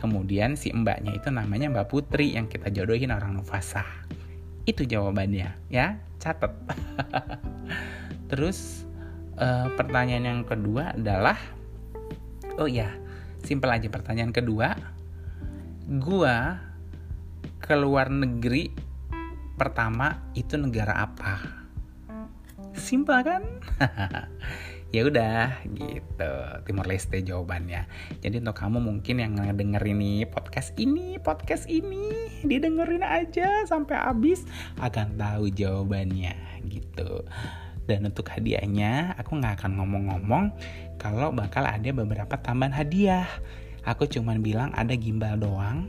Kemudian 0.00 0.56
si 0.56 0.72
mbaknya 0.72 1.12
itu 1.12 1.28
namanya 1.28 1.68
Mbak 1.68 1.86
Putri 1.92 2.32
yang 2.32 2.48
kita 2.48 2.72
jodohin 2.72 3.12
orang 3.12 3.36
Novasa 3.36 3.84
itu 4.64 4.84
jawabannya 4.84 5.50
ya. 5.68 6.00
Catet. 6.20 6.52
Terus 8.32 8.84
uh, 9.40 9.72
pertanyaan 9.76 10.24
yang 10.24 10.42
kedua 10.44 10.92
adalah 10.96 11.36
oh 12.60 12.68
ya 12.68 12.92
simpel 13.44 13.72
aja 13.72 13.88
pertanyaan 13.88 14.32
kedua. 14.32 14.76
Gue 15.90 16.36
keluar 17.60 18.08
negeri 18.08 18.72
pertama 19.60 20.32
itu 20.32 20.56
negara 20.56 21.04
apa? 21.04 21.59
Simpel 22.74 23.22
kan? 23.26 23.42
ya 24.94 25.06
udah 25.06 25.62
gitu. 25.70 26.32
Timor 26.66 26.86
Leste 26.86 27.22
jawabannya. 27.22 27.86
Jadi 28.22 28.42
untuk 28.42 28.58
kamu 28.58 28.82
mungkin 28.82 29.22
yang 29.22 29.38
ngedenger 29.38 29.82
ini 29.86 30.26
podcast 30.26 30.74
ini 30.78 31.18
podcast 31.22 31.70
ini 31.70 32.42
didengerin 32.42 33.06
aja 33.06 33.66
sampai 33.66 33.96
habis 33.98 34.42
akan 34.82 35.14
tahu 35.14 35.50
jawabannya 35.54 36.34
gitu. 36.66 37.22
Dan 37.86 38.06
untuk 38.06 38.30
hadiahnya 38.30 39.18
aku 39.18 39.38
nggak 39.38 39.62
akan 39.62 39.82
ngomong-ngomong 39.82 40.54
kalau 40.98 41.34
bakal 41.34 41.66
ada 41.66 41.90
beberapa 41.90 42.38
tambahan 42.38 42.74
hadiah. 42.74 43.26
Aku 43.88 44.04
cuman 44.04 44.44
bilang 44.44 44.70
ada 44.76 44.92
gimbal 44.92 45.40
doang 45.40 45.88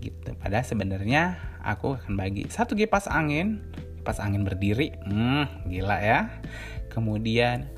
gitu. 0.00 0.32
Padahal 0.40 0.64
sebenarnya 0.64 1.36
aku 1.60 2.00
akan 2.00 2.16
bagi 2.16 2.48
satu 2.48 2.72
kipas 2.72 3.04
angin 3.04 3.60
kipas 4.00 4.24
angin 4.24 4.48
berdiri 4.48 4.96
hmm 5.04 5.68
gila 5.68 6.00
ya. 6.00 6.40
Kemudian 6.88 7.68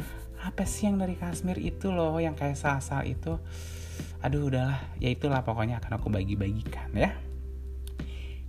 apa 0.43 0.67
sih 0.67 0.87
yang 0.87 0.99
dari 1.03 1.19
Kashmir 1.19 1.59
itu 1.59 1.91
loh 1.91 2.23
yang 2.23 2.39
kayak 2.39 2.55
sasa 2.55 3.03
itu? 3.03 3.43
Aduh 4.23 4.47
udahlah. 4.47 4.79
Ya 5.03 5.11
itulah 5.11 5.43
pokoknya 5.43 5.83
akan 5.83 5.99
aku 5.99 6.07
bagi-bagikan 6.11 6.95
ya. 6.95 7.19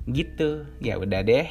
Gitu. 0.06 0.70
Ya 0.78 1.02
udah 1.02 1.26
deh. 1.26 1.50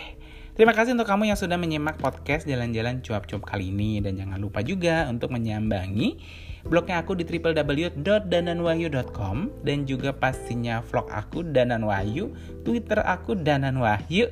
Terima 0.53 0.77
kasih 0.77 0.93
untuk 0.93 1.09
kamu 1.09 1.33
yang 1.33 1.41
sudah 1.41 1.57
menyimak 1.57 1.97
podcast 1.97 2.45
Jalan-Jalan 2.45 3.01
Cuap-Cuap 3.01 3.41
kali 3.43 3.73
ini. 3.73 4.05
Dan 4.05 4.21
jangan 4.21 4.37
lupa 4.39 4.61
juga 4.63 5.11
untuk 5.11 5.35
menyambangi 5.35 6.21
blognya 6.63 7.03
aku 7.03 7.19
di 7.19 7.27
www.dananwahyu.com 7.27 9.67
Dan 9.67 9.83
juga 9.89 10.13
pastinya 10.15 10.79
vlog 10.87 11.11
aku 11.11 11.43
Danan 11.43 11.83
Wahyu 11.83 12.31
Twitter 12.63 13.03
aku 13.03 13.35
Danan 13.35 13.83
Wahyu 13.83 14.31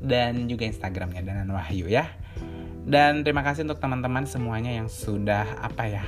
Dan 0.00 0.46
juga 0.46 0.68
Instagramnya 0.68 1.24
Danan 1.24 1.50
Wahyu 1.52 1.88
ya. 1.88 2.06
Dan 2.86 3.26
terima 3.26 3.42
kasih 3.42 3.66
untuk 3.66 3.82
teman-teman 3.82 4.28
semuanya 4.30 4.70
yang 4.70 4.86
sudah 4.86 5.58
apa 5.58 5.90
ya 5.90 6.06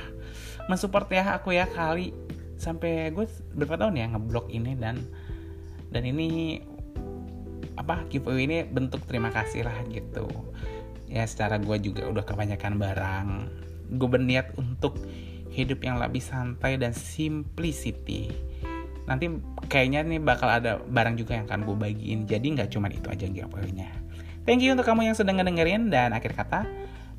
Mensupport 0.71 1.11
ya 1.11 1.35
aku 1.35 1.51
ya 1.51 1.67
kali 1.67 2.15
Sampai 2.55 3.11
gue 3.11 3.27
berapa 3.55 3.75
tahun 3.75 3.99
ya 3.99 4.05
ngeblog 4.15 4.47
ini 4.51 4.75
dan 4.79 4.99
dan 5.89 6.03
ini 6.03 6.59
apa 7.79 8.03
giveaway 8.11 8.43
ini 8.43 8.67
bentuk 8.67 8.99
terima 9.07 9.31
kasih 9.31 9.63
lah 9.63 9.79
gitu. 9.87 10.27
Ya 11.07 11.23
secara 11.23 11.55
gue 11.57 11.79
juga 11.79 12.11
udah 12.11 12.27
kebanyakan 12.27 12.75
barang. 12.75 13.29
Gue 13.95 14.09
berniat 14.11 14.53
untuk 14.59 14.99
hidup 15.49 15.81
yang 15.87 15.97
lebih 15.97 16.19
santai 16.19 16.75
dan 16.75 16.91
simplicity. 16.91 18.29
Nanti 19.09 19.25
kayaknya 19.65 20.05
nih 20.05 20.21
bakal 20.21 20.45
ada 20.45 20.77
barang 20.77 21.17
juga 21.17 21.41
yang 21.41 21.49
akan 21.49 21.65
gue 21.65 21.77
bagiin. 21.81 22.29
Jadi 22.29 22.47
nggak 22.53 22.69
cuma 22.69 22.93
itu 22.93 23.09
aja 23.09 23.25
giveaway-nya. 23.25 23.89
Thank 24.45 24.61
you 24.61 24.77
untuk 24.77 24.85
kamu 24.85 25.09
yang 25.09 25.17
sedang 25.17 25.41
ngedengerin 25.41 25.89
dan 25.89 26.13
akhir 26.13 26.37
kata 26.37 26.69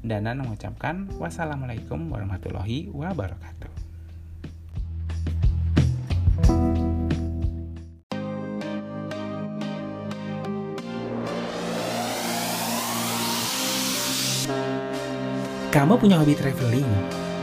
Danan 0.00 0.40
mengucapkan 0.40 1.12
wassalamualaikum 1.20 2.08
warahmatullahi 2.08 2.88
wabarakatuh. 2.88 3.68
Kamu 15.70 16.00
punya 16.00 16.18
hobi 16.18 16.34
traveling, 16.34 16.88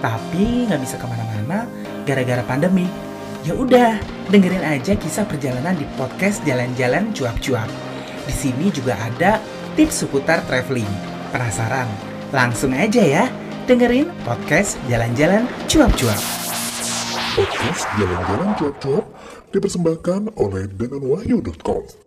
tapi 0.02 0.66
nggak 0.66 0.82
bisa 0.82 0.98
ke 0.98 1.06
mana-mana 1.06 1.70
gara-gara 2.10 2.42
pandemi. 2.44 3.07
Ya 3.46 3.54
udah, 3.54 4.02
dengerin 4.34 4.66
aja 4.66 4.98
kisah 4.98 5.28
perjalanan 5.30 5.78
di 5.78 5.86
podcast 5.94 6.42
Jalan-Jalan 6.48 7.14
Cuap-Cuap. 7.14 7.70
Di 8.26 8.34
sini 8.34 8.74
juga 8.74 8.98
ada 8.98 9.38
tips 9.78 10.04
seputar 10.04 10.42
traveling. 10.50 10.90
Penasaran? 11.30 11.86
Langsung 12.34 12.74
aja 12.74 13.04
ya, 13.04 13.24
dengerin 13.70 14.10
podcast 14.26 14.82
Jalan-Jalan 14.90 15.46
Cuap-Cuap. 15.70 16.22
Podcast 17.38 17.86
Jalan-Jalan 18.02 18.50
Cuap-Cuap 18.58 19.06
dipersembahkan 19.54 20.34
oleh 20.42 20.66
denganwahyu.com. 20.74 22.07